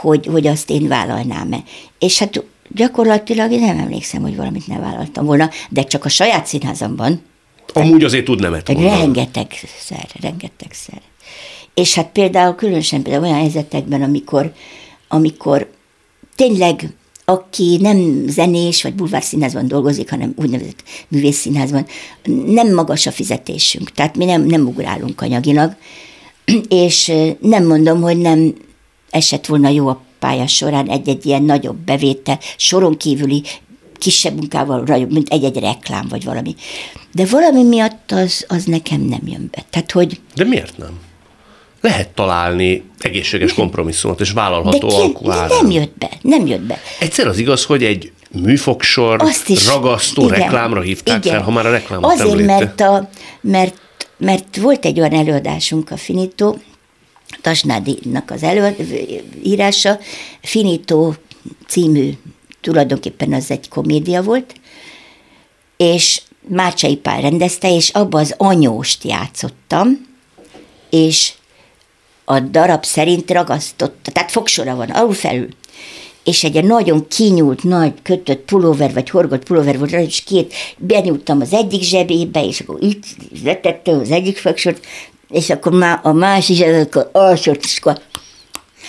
[0.00, 1.62] hogy, hogy azt én vállalnám-e.
[1.98, 6.46] És hát gyakorlatilag én nem emlékszem, hogy valamit ne vállaltam volna, de csak a saját
[6.46, 7.22] színházamban.
[7.72, 8.90] Amúgy azért tud nemet mondani.
[8.90, 11.00] Rengetegszer, rengetegszer.
[11.74, 14.52] És hát például különösen például olyan helyzetekben, amikor,
[15.08, 15.70] amikor
[16.34, 16.94] tényleg
[17.28, 21.86] aki nem zenés vagy bulvárszínházban dolgozik, hanem úgynevezett művészszínházban,
[22.46, 25.76] nem magas a fizetésünk, tehát mi nem, nem ugrálunk anyagilag,
[26.68, 28.54] és nem mondom, hogy nem
[29.16, 33.42] esett volna jó a pályás során egy-egy ilyen nagyobb bevétel, soron kívüli
[33.98, 36.54] kisebb munkával, mint egy-egy reklám, vagy valami.
[37.12, 39.64] De valami miatt az, az nekem nem jön be.
[39.70, 40.20] Tehát, hogy...
[40.34, 40.98] De miért nem?
[41.80, 45.60] Lehet találni egészséges kompromisszumot és vállalható alkuárát.
[45.60, 46.80] Nem jött be, nem jött be.
[47.00, 51.36] Egyszer az igaz, hogy egy műfogsor Azt is, ragasztó igen, reklámra hívták igen.
[51.36, 53.08] fel, ha már a reklámot Azért, mert, a,
[53.40, 53.74] mert,
[54.18, 56.54] mert volt egy olyan előadásunk a Finito,
[57.46, 59.98] Tasnádinak az előírása,
[60.42, 61.12] Finito
[61.66, 62.10] című,
[62.60, 64.54] tulajdonképpen az egy komédia volt,
[65.76, 70.06] és Mácsai Pál rendezte, és abba az anyóst játszottam,
[70.90, 71.32] és
[72.24, 75.48] a darab szerint ragasztotta, tehát fogsora van, alul felül,
[76.24, 81.52] és egy nagyon kinyúlt, nagy kötött pulóver, vagy horgott pulóver volt, és két, benyúltam az
[81.52, 83.04] egyik zsebébe, és akkor itt
[83.44, 84.86] letette az egyik fogsort,
[85.28, 88.00] és akkor már a másik, akkor alsót, és akkor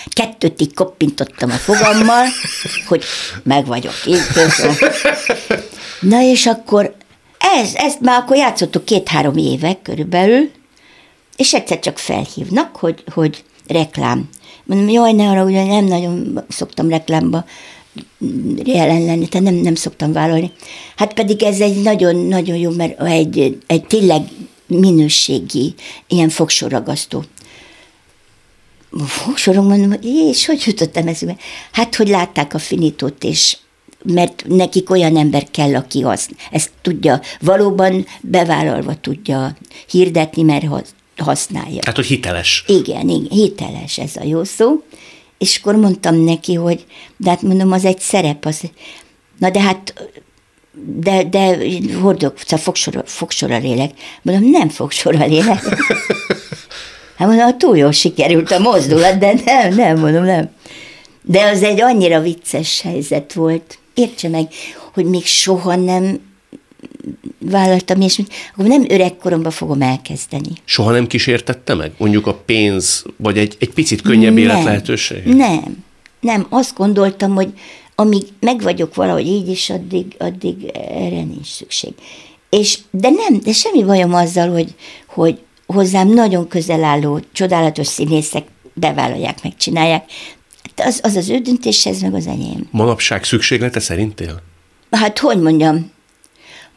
[0.08, 2.24] kettőt így koppintottam a fogammal,
[2.88, 3.04] hogy
[3.42, 4.74] meg vagyok, így köszön.
[6.00, 6.94] Na és akkor
[7.38, 10.50] ez, ezt már akkor játszottuk két-három évek körülbelül,
[11.36, 14.28] és egyszer csak felhívnak, hogy, hogy reklám.
[14.64, 17.44] Mondom, jaj, ne arra, ugye nem nagyon szoktam reklámba
[18.64, 20.52] jelen lenni, tehát nem, nem szoktam vállalni.
[20.96, 24.22] Hát pedig ez egy nagyon-nagyon jó, mert egy, egy tényleg
[24.68, 25.74] minőségi,
[26.08, 27.24] ilyen fogsorragasztó.
[29.06, 31.36] Fogsorok mondom, és hogy jutottam eszembe?
[31.72, 33.56] Hát, hogy látták a finitót, és
[34.04, 39.56] mert nekik olyan ember kell, aki azt, ezt tudja, valóban bevállalva tudja
[39.90, 40.66] hirdetni, mert
[41.16, 41.80] használja.
[41.80, 42.64] Tehát, hogy hiteles.
[42.66, 44.82] Igen, igen, hiteles ez a jó szó.
[45.38, 46.84] És akkor mondtam neki, hogy
[47.16, 48.60] de hát mondom, az egy szerep, az,
[49.38, 50.10] na de hát
[50.84, 51.56] de, de
[52.00, 53.90] hordok, szóval fogsor, fogsorral élek.
[54.22, 55.62] Mondom, nem fogsorral élek.
[57.16, 60.50] Hát mondom, túl jól sikerült a mozdulat, de nem, nem, mondom, nem.
[61.22, 63.78] De az egy annyira vicces helyzet volt.
[63.94, 64.48] Értse meg,
[64.92, 66.20] hogy még soha nem
[67.38, 68.20] vállaltam és
[68.52, 70.50] akkor nem öregkoromban fogom elkezdeni.
[70.64, 71.92] Soha nem kísértette meg?
[71.96, 75.24] Mondjuk a pénz, vagy egy, egy picit könnyebb nem, élet lehetőség?
[75.24, 75.84] Nem,
[76.20, 76.46] nem.
[76.48, 77.52] Azt gondoltam, hogy
[78.00, 81.92] amíg meg vagyok valahogy így is, addig, addig erre nincs szükség.
[82.50, 84.74] És, de nem, de semmi bajom azzal, hogy,
[85.06, 90.10] hogy hozzám nagyon közel álló, csodálatos színészek bevállalják, megcsinálják.
[90.76, 92.68] Az az, az ő döntés, ez meg az enyém.
[92.70, 94.42] Manapság szükséglete szerintél?
[94.90, 95.90] Hát, hogy mondjam,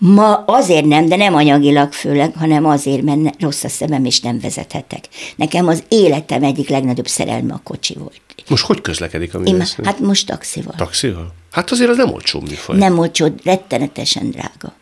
[0.03, 4.39] Ma azért nem, de nem anyagilag főleg, hanem azért, mert rossz a szemem, és nem
[4.39, 5.03] vezethetek.
[5.35, 8.21] Nekem az életem egyik legnagyobb szerelme a kocsi volt.
[8.49, 10.73] Most hogy közlekedik a Én, Hát most taxival.
[10.77, 11.33] Taxival?
[11.51, 12.77] Hát azért az nem olcsó műfaj.
[12.77, 14.73] Nem olcsó, rettenetesen drága.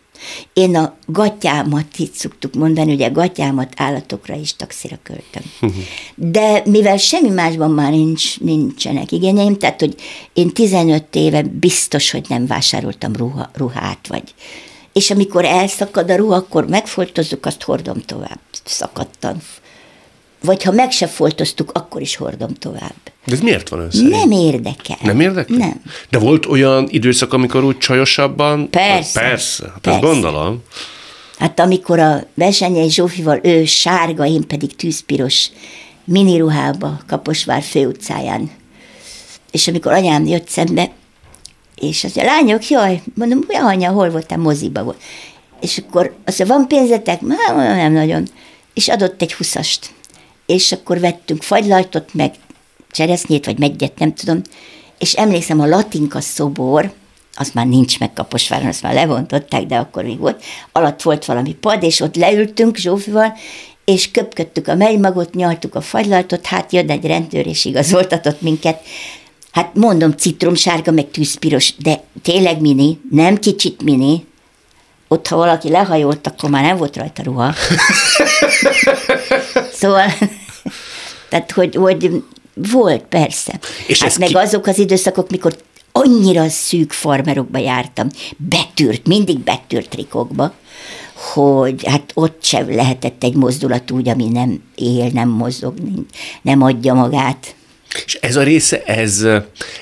[0.53, 5.43] Én a gatyámat, így szoktuk mondani, ugye a gatyámat állatokra is taxira költöm.
[6.15, 9.95] De mivel semmi másban már nincs, nincsenek igényeim, tehát hogy
[10.33, 14.33] én 15 éve biztos, hogy nem vásároltam ruha, ruhát, vagy
[14.99, 19.41] és amikor elszakad a ruha, akkor megfoltozzuk, azt hordom tovább, szakadtan.
[20.41, 22.95] Vagy ha meg se foltoztuk, akkor is hordom tovább.
[23.25, 24.07] De ez miért van össze?
[24.07, 24.97] Nem érdekel.
[25.01, 25.57] Nem érdekel?
[25.57, 25.81] Nem.
[26.09, 28.69] De volt olyan időszak, amikor úgy csajosabban?
[28.69, 29.19] Persze.
[29.19, 29.99] Persze, hát persze.
[29.99, 30.63] ezt gondolom.
[31.37, 35.49] Hát amikor a Vesenyei Zsófival ő sárga, én pedig tűzpiros
[36.03, 38.51] miniruhába Kaposvár főutcáján.
[39.51, 40.91] És amikor anyám jött szembe,
[41.79, 45.01] és az a lányok, jaj, mondom, hogy anya, hol voltál, moziba volt.
[45.61, 47.21] És akkor azt mondja, van pénzetek?
[47.21, 48.27] Nem, nem nagyon.
[48.73, 49.89] És adott egy huszast.
[50.45, 52.33] És akkor vettünk fagylaltot, meg
[52.91, 54.41] cseresznyét, vagy megyet, nem tudom.
[54.97, 56.93] És emlékszem, a latinka szobor,
[57.35, 60.43] az már nincs meg Kaposváron, azt már levontották, de akkor még volt.
[60.71, 63.33] Alatt volt valami pad, és ott leültünk Zsófival,
[63.85, 68.81] és köpködtük a melymagot, nyaltuk a fagylaltot, hát jön egy rendőr, és igazoltatott minket.
[69.51, 74.25] Hát mondom, citromsárga, meg tűzpiros, de tényleg mini, nem kicsit mini.
[75.07, 77.53] Ott, ha valaki lehajolt, akkor már nem volt rajta ruha.
[79.79, 80.11] szóval,
[81.29, 82.23] tehát, hogy, hogy
[82.53, 83.59] volt, persze.
[83.87, 84.33] És hát meg ki...
[84.33, 85.55] azok az időszakok, mikor
[85.91, 90.53] annyira szűk farmerokba jártam, betűrt, mindig betűrt trikokba,
[91.33, 95.73] hogy hát ott sem lehetett egy mozdulat úgy, ami nem él, nem mozog,
[96.41, 97.55] nem adja magát.
[98.05, 99.25] És ez a része, ez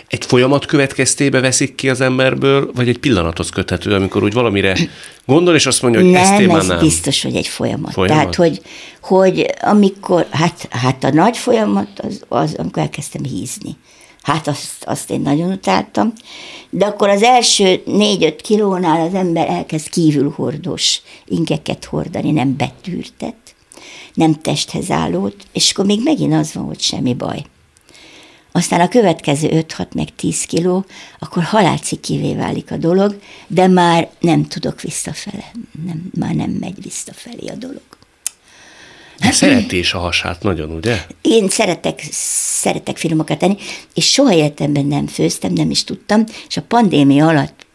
[0.08, 4.78] egy folyamat következtébe veszik ki az emberből, vagy egy pillanathoz köthető, amikor úgy valamire
[5.26, 6.80] gondol, és azt mondja, hogy nem, ezt én már nem.
[6.80, 7.93] biztos, hogy egy folyamat.
[7.93, 8.20] folyamat.
[8.20, 8.62] Tehát, hogy,
[9.01, 13.78] hogy amikor, hát, hát a nagy folyamat az, az, amikor elkezdtem hízni.
[14.22, 16.14] Hát azt, azt én nagyon utáltam.
[16.70, 23.36] De akkor az első négy-öt kilónál az ember elkezd kívülhordós ingeket hordani, nem betűrtet,
[24.14, 27.43] nem testhez állót, és akkor még megint az van, hogy semmi baj
[28.58, 30.86] aztán a következő 5-6 meg 10 kiló,
[31.20, 35.51] akkor halálcikivé válik a dolog, de már nem tudok visszafele,
[35.86, 37.82] nem, már nem megy visszafelé a dolog.
[39.20, 41.05] De szereti is a hasát nagyon, ugye?
[41.22, 43.58] Én szeretek, szeretek finomokat tenni,
[43.93, 47.66] és soha életemben nem főztem, nem is tudtam, és a pandémia alatt,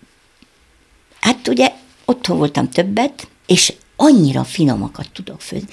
[1.20, 1.72] hát ugye
[2.04, 5.68] otthon voltam többet, és annyira finomakat tudok főzni.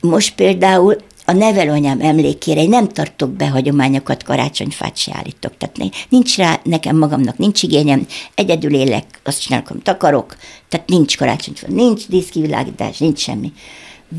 [0.00, 0.96] Most például
[1.30, 5.56] a nevelőanyám emlékére én nem tartok be hagyományokat, karácsonyfát se állítok.
[5.56, 10.36] Tehát nincs rá, nekem magamnak nincs igényem, egyedül élek, azt csinálok, amit akarok,
[10.68, 13.52] tehát nincs karácsonyfát, nincs díszkivilágítás, nincs semmi.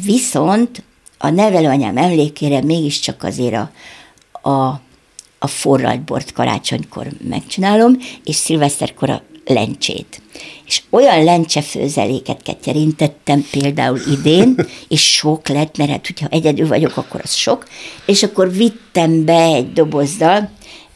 [0.05, 0.83] Viszont
[1.17, 3.71] a nevelőanyám emlékére mégiscsak azért a,
[4.49, 4.81] a,
[5.39, 9.21] a forralt bort karácsonykor megcsinálom, és szilveszterkor a
[9.53, 10.21] lencsét.
[10.65, 14.55] És olyan lencsefőzeléket ketyerintettem például idén,
[14.87, 17.67] és sok lett, mert hát, hogyha egyedül vagyok, akkor az sok,
[18.05, 20.49] és akkor vittem be egy dobozdal,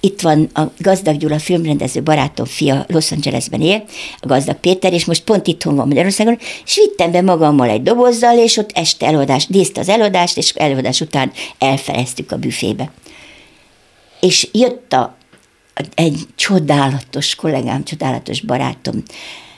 [0.06, 3.84] itt van a Gazdag Gyula filmrendező barátom fia, Los Angelesben él,
[4.20, 8.38] a Gazdag Péter, és most pont itthon van Magyarországon, és vittem be magammal egy dobozzal,
[8.38, 12.92] és ott este előadás, díszt az előadást, és előadás után elfeleztük a büfébe.
[14.22, 15.16] És jött a
[15.96, 19.04] egy csodálatos kollégám, csodálatos barátom,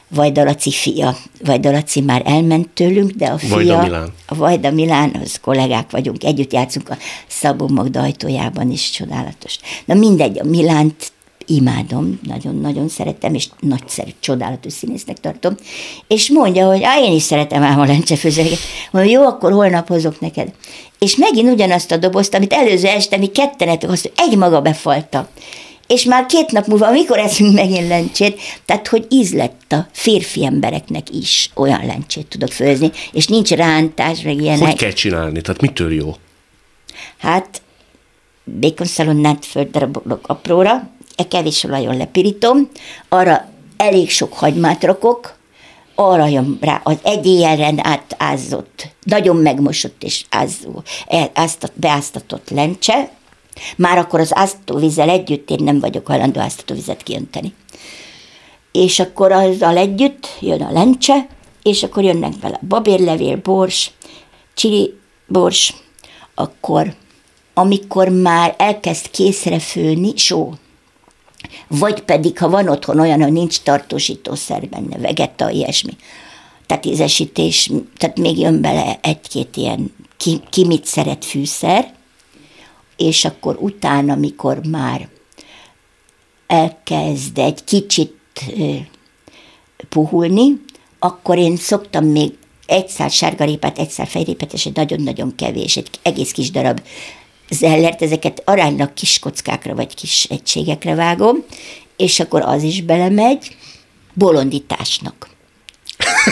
[0.09, 1.18] Vajda Laci fia.
[1.43, 3.49] Vajda Laci már elment tőlünk, de a fia...
[3.49, 4.13] Vajda Milán.
[4.26, 6.97] A Vajda Milán, az kollégák vagyunk, együtt játszunk a
[7.28, 9.59] Szabó Magda ajtójában is, csodálatos.
[9.86, 11.11] Na mindegy, a Milánt
[11.45, 15.55] imádom, nagyon-nagyon szeretem, és nagyszerű, csodálatos színésznek tartom,
[16.07, 18.59] és mondja, hogy á, én is szeretem ám a lencsefőzőket.
[18.91, 20.51] Mondja, jó, akkor holnap hozok neked.
[20.99, 25.30] És megint ugyanazt a dobozt, amit előző este mi ketten ettük, azt egy maga befalta.
[25.88, 31.10] És már két nap múlva, amikor eszünk megint lencsét, tehát hogy ízlett a férfi embereknek
[31.10, 34.68] is olyan lencsét tudok főzni, és nincs rántás, meg ilyenek.
[34.68, 35.42] Hogy kell csinálni?
[35.42, 36.16] Tehát mitől jó?
[37.18, 37.62] Hát
[38.44, 42.70] békonszalonnát földdarabolok apróra, e kevés olajon lepirítom,
[43.10, 45.36] arra elég sok hagymát rakok,
[45.96, 50.84] arra jön rá az egy éjjelren átázott, nagyon megmosott és ázó,
[51.34, 53.10] áztat, beáztatott lencse,
[53.78, 57.53] már akkor az áztatóvízzel együtt én nem vagyok hajlandó áztatóvizet kiönteni.
[58.72, 61.28] És akkor azzal együtt jön a lencse,
[61.64, 63.91] és akkor jönnek bele babérlevél, bors,
[64.53, 64.93] csili
[65.28, 65.74] bors,
[66.36, 66.93] akkor
[67.53, 70.53] amikor már elkezd készre főni, só,
[71.68, 75.93] vagy pedig, ha van otthon olyan, hogy nincs tartósítószer benne, vegeta, ilyesmi,
[76.66, 81.93] tehát ízesítés, tehát még jön bele egy-két ilyen, ki, ki mit szeret fűszer,
[82.98, 85.08] és akkor utána, amikor már
[86.48, 88.16] elkezd egy kicsit
[89.89, 90.62] puhulni,
[91.00, 92.34] akkor én szoktam még
[92.66, 96.82] egy szál sárgarépát, egy szál fejrépát, és egy nagyon-nagyon kevés, egy egész kis darab
[97.50, 101.43] zellert, ezeket aránylag kis kockákra vagy kis egységekre vágom,
[101.98, 103.56] és akkor az is belemegy
[104.14, 105.30] bolondításnak.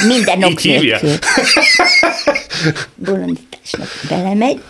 [0.08, 1.18] Minden ok nélkül.
[2.96, 4.62] bolondításnak belemegy,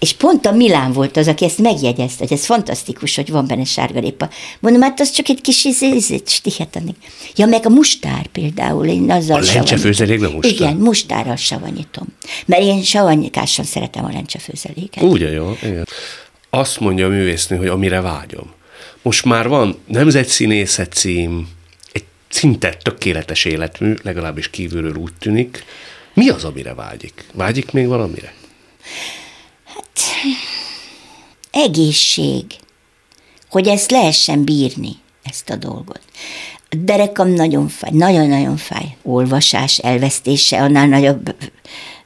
[0.00, 3.64] és pont a Milán volt az, aki ezt megjegyezte, hogy ez fantasztikus, hogy van benne
[3.64, 4.28] sárgarépa.
[4.60, 6.94] Mondom, hát az csak egy kis ízét, stihetani.
[7.36, 10.52] Ja, meg a mustár például, én azzal A lencsefőzelék nem mustár?
[10.52, 12.06] Igen, mustárral savanyítom.
[12.46, 15.02] Mert én savanyítással szeretem a lencsefőzeléket.
[15.02, 15.86] Úgy jó, igen.
[16.50, 18.52] Azt mondja a művésznő, hogy amire vágyom.
[19.02, 21.48] Most már van nemzetszínészet cím,
[21.92, 25.64] egy szinte tökéletes életmű, legalábbis kívülről úgy tűnik.
[26.14, 27.24] Mi az, amire vágyik?
[27.32, 28.32] Vágyik még valamire?
[31.50, 32.44] Egészség,
[33.50, 36.00] hogy ezt lehessen bírni, ezt a dolgot.
[36.70, 38.96] A derekam nagyon fáj, nagyon-nagyon fáj.
[39.02, 41.34] Olvasás elvesztése, annál nagyobb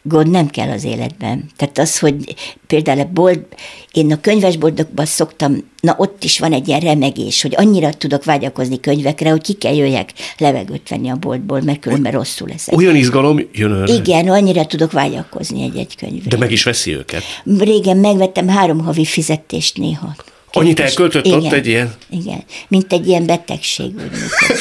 [0.07, 1.51] gond nem kell az életben.
[1.57, 2.35] Tehát az, hogy
[2.67, 3.55] például a bolt,
[3.93, 8.81] én a könyvesboltokban szoktam, na ott is van egy ilyen remegés, hogy annyira tudok vágyakozni
[8.81, 12.77] könyvekre, hogy ki kell jöjjek levegőt venni a boltból, mert különben rosszul leszek.
[12.77, 13.93] Olyan izgalom jön önre.
[13.93, 16.29] Igen, annyira tudok vágyakozni egy-egy könyvre.
[16.29, 17.23] De meg is veszi őket.
[17.59, 20.15] Régen megvettem három havi fizetést néha.
[20.55, 21.95] Annyit elköltött igen, ott egy ilyen?
[22.11, 23.87] Igen, mint egy ilyen betegség.
[23.87, 24.61] Úgy működött.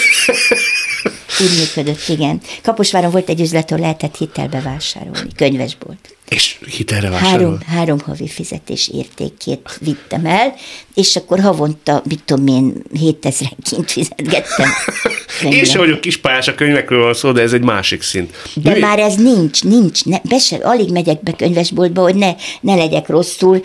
[1.39, 2.41] úgy működött, igen.
[2.63, 6.15] Kaposváron volt egy üzlet, ahol lehetett hitelbe vásárolni, könyvesbolt.
[6.29, 7.31] És hitelre vásárol?
[7.31, 10.53] Három, három havi fizetés értékét vittem el,
[10.93, 14.69] és akkor havonta, mit tudom én, 7000 kint fizetgettem.
[15.49, 18.35] én sem vagyok kispályás, a könyvekről van szó, de ez egy másik szint.
[18.55, 18.79] De Mi?
[18.79, 23.07] már ez nincs, nincs, ne, be se, alig megyek be könyvesboltba, hogy ne, ne legyek
[23.07, 23.61] rosszul,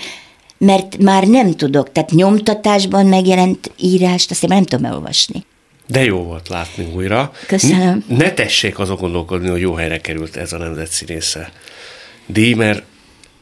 [0.59, 5.45] mert már nem tudok, tehát nyomtatásban megjelent írást, azt én nem tudom elolvasni.
[5.87, 7.33] De jó volt látni újra.
[7.47, 8.05] Köszönöm.
[8.07, 11.53] Ne tessék azon gondolkodni, hogy jó helyre került ez a nemzet színésze
[12.27, 12.83] díj, mert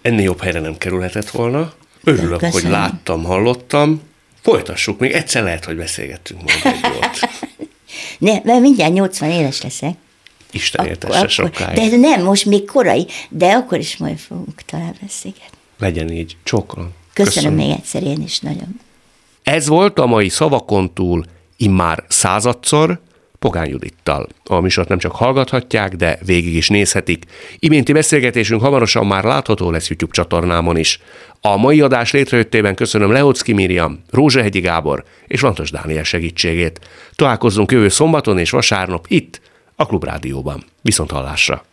[0.03, 1.73] ennél jobb helyre nem kerülhetett volna.
[2.05, 2.63] Örülök, Köszönöm.
[2.63, 4.03] hogy láttam, hallottam.
[4.43, 7.21] Folytassuk, még egyszer lehet, hogy beszélgettünk majd egy jót.
[8.19, 9.95] ne, mert mindjárt 80 éves leszek.
[10.51, 11.91] Isten értesse sokáig.
[11.91, 15.59] De nem, most még korai, de akkor is majd fogunk talán beszélgetni.
[15.79, 16.37] Legyen így.
[16.45, 16.91] Csókolom.
[17.17, 18.81] Köszönöm, Köszönöm még egyszer én is nagyon.
[19.43, 21.25] Ez volt a mai szavakon túl
[21.57, 23.01] immár századszor,
[23.39, 24.29] Pogány Judittal.
[24.45, 27.25] A műsort nem csak hallgathatják, de végig is nézhetik.
[27.59, 31.01] Iménti beszélgetésünk hamarosan már látható lesz YouTube csatornámon is.
[31.41, 36.81] A mai adás létrejöttében köszönöm Leocki Miriam, Rózsehegyi Gábor és Lantos Dániel segítségét.
[37.15, 39.41] Találkozzunk jövő szombaton és vasárnap itt,
[39.77, 40.65] a Klubrádióban.
[40.83, 41.65] Viszont hallásra!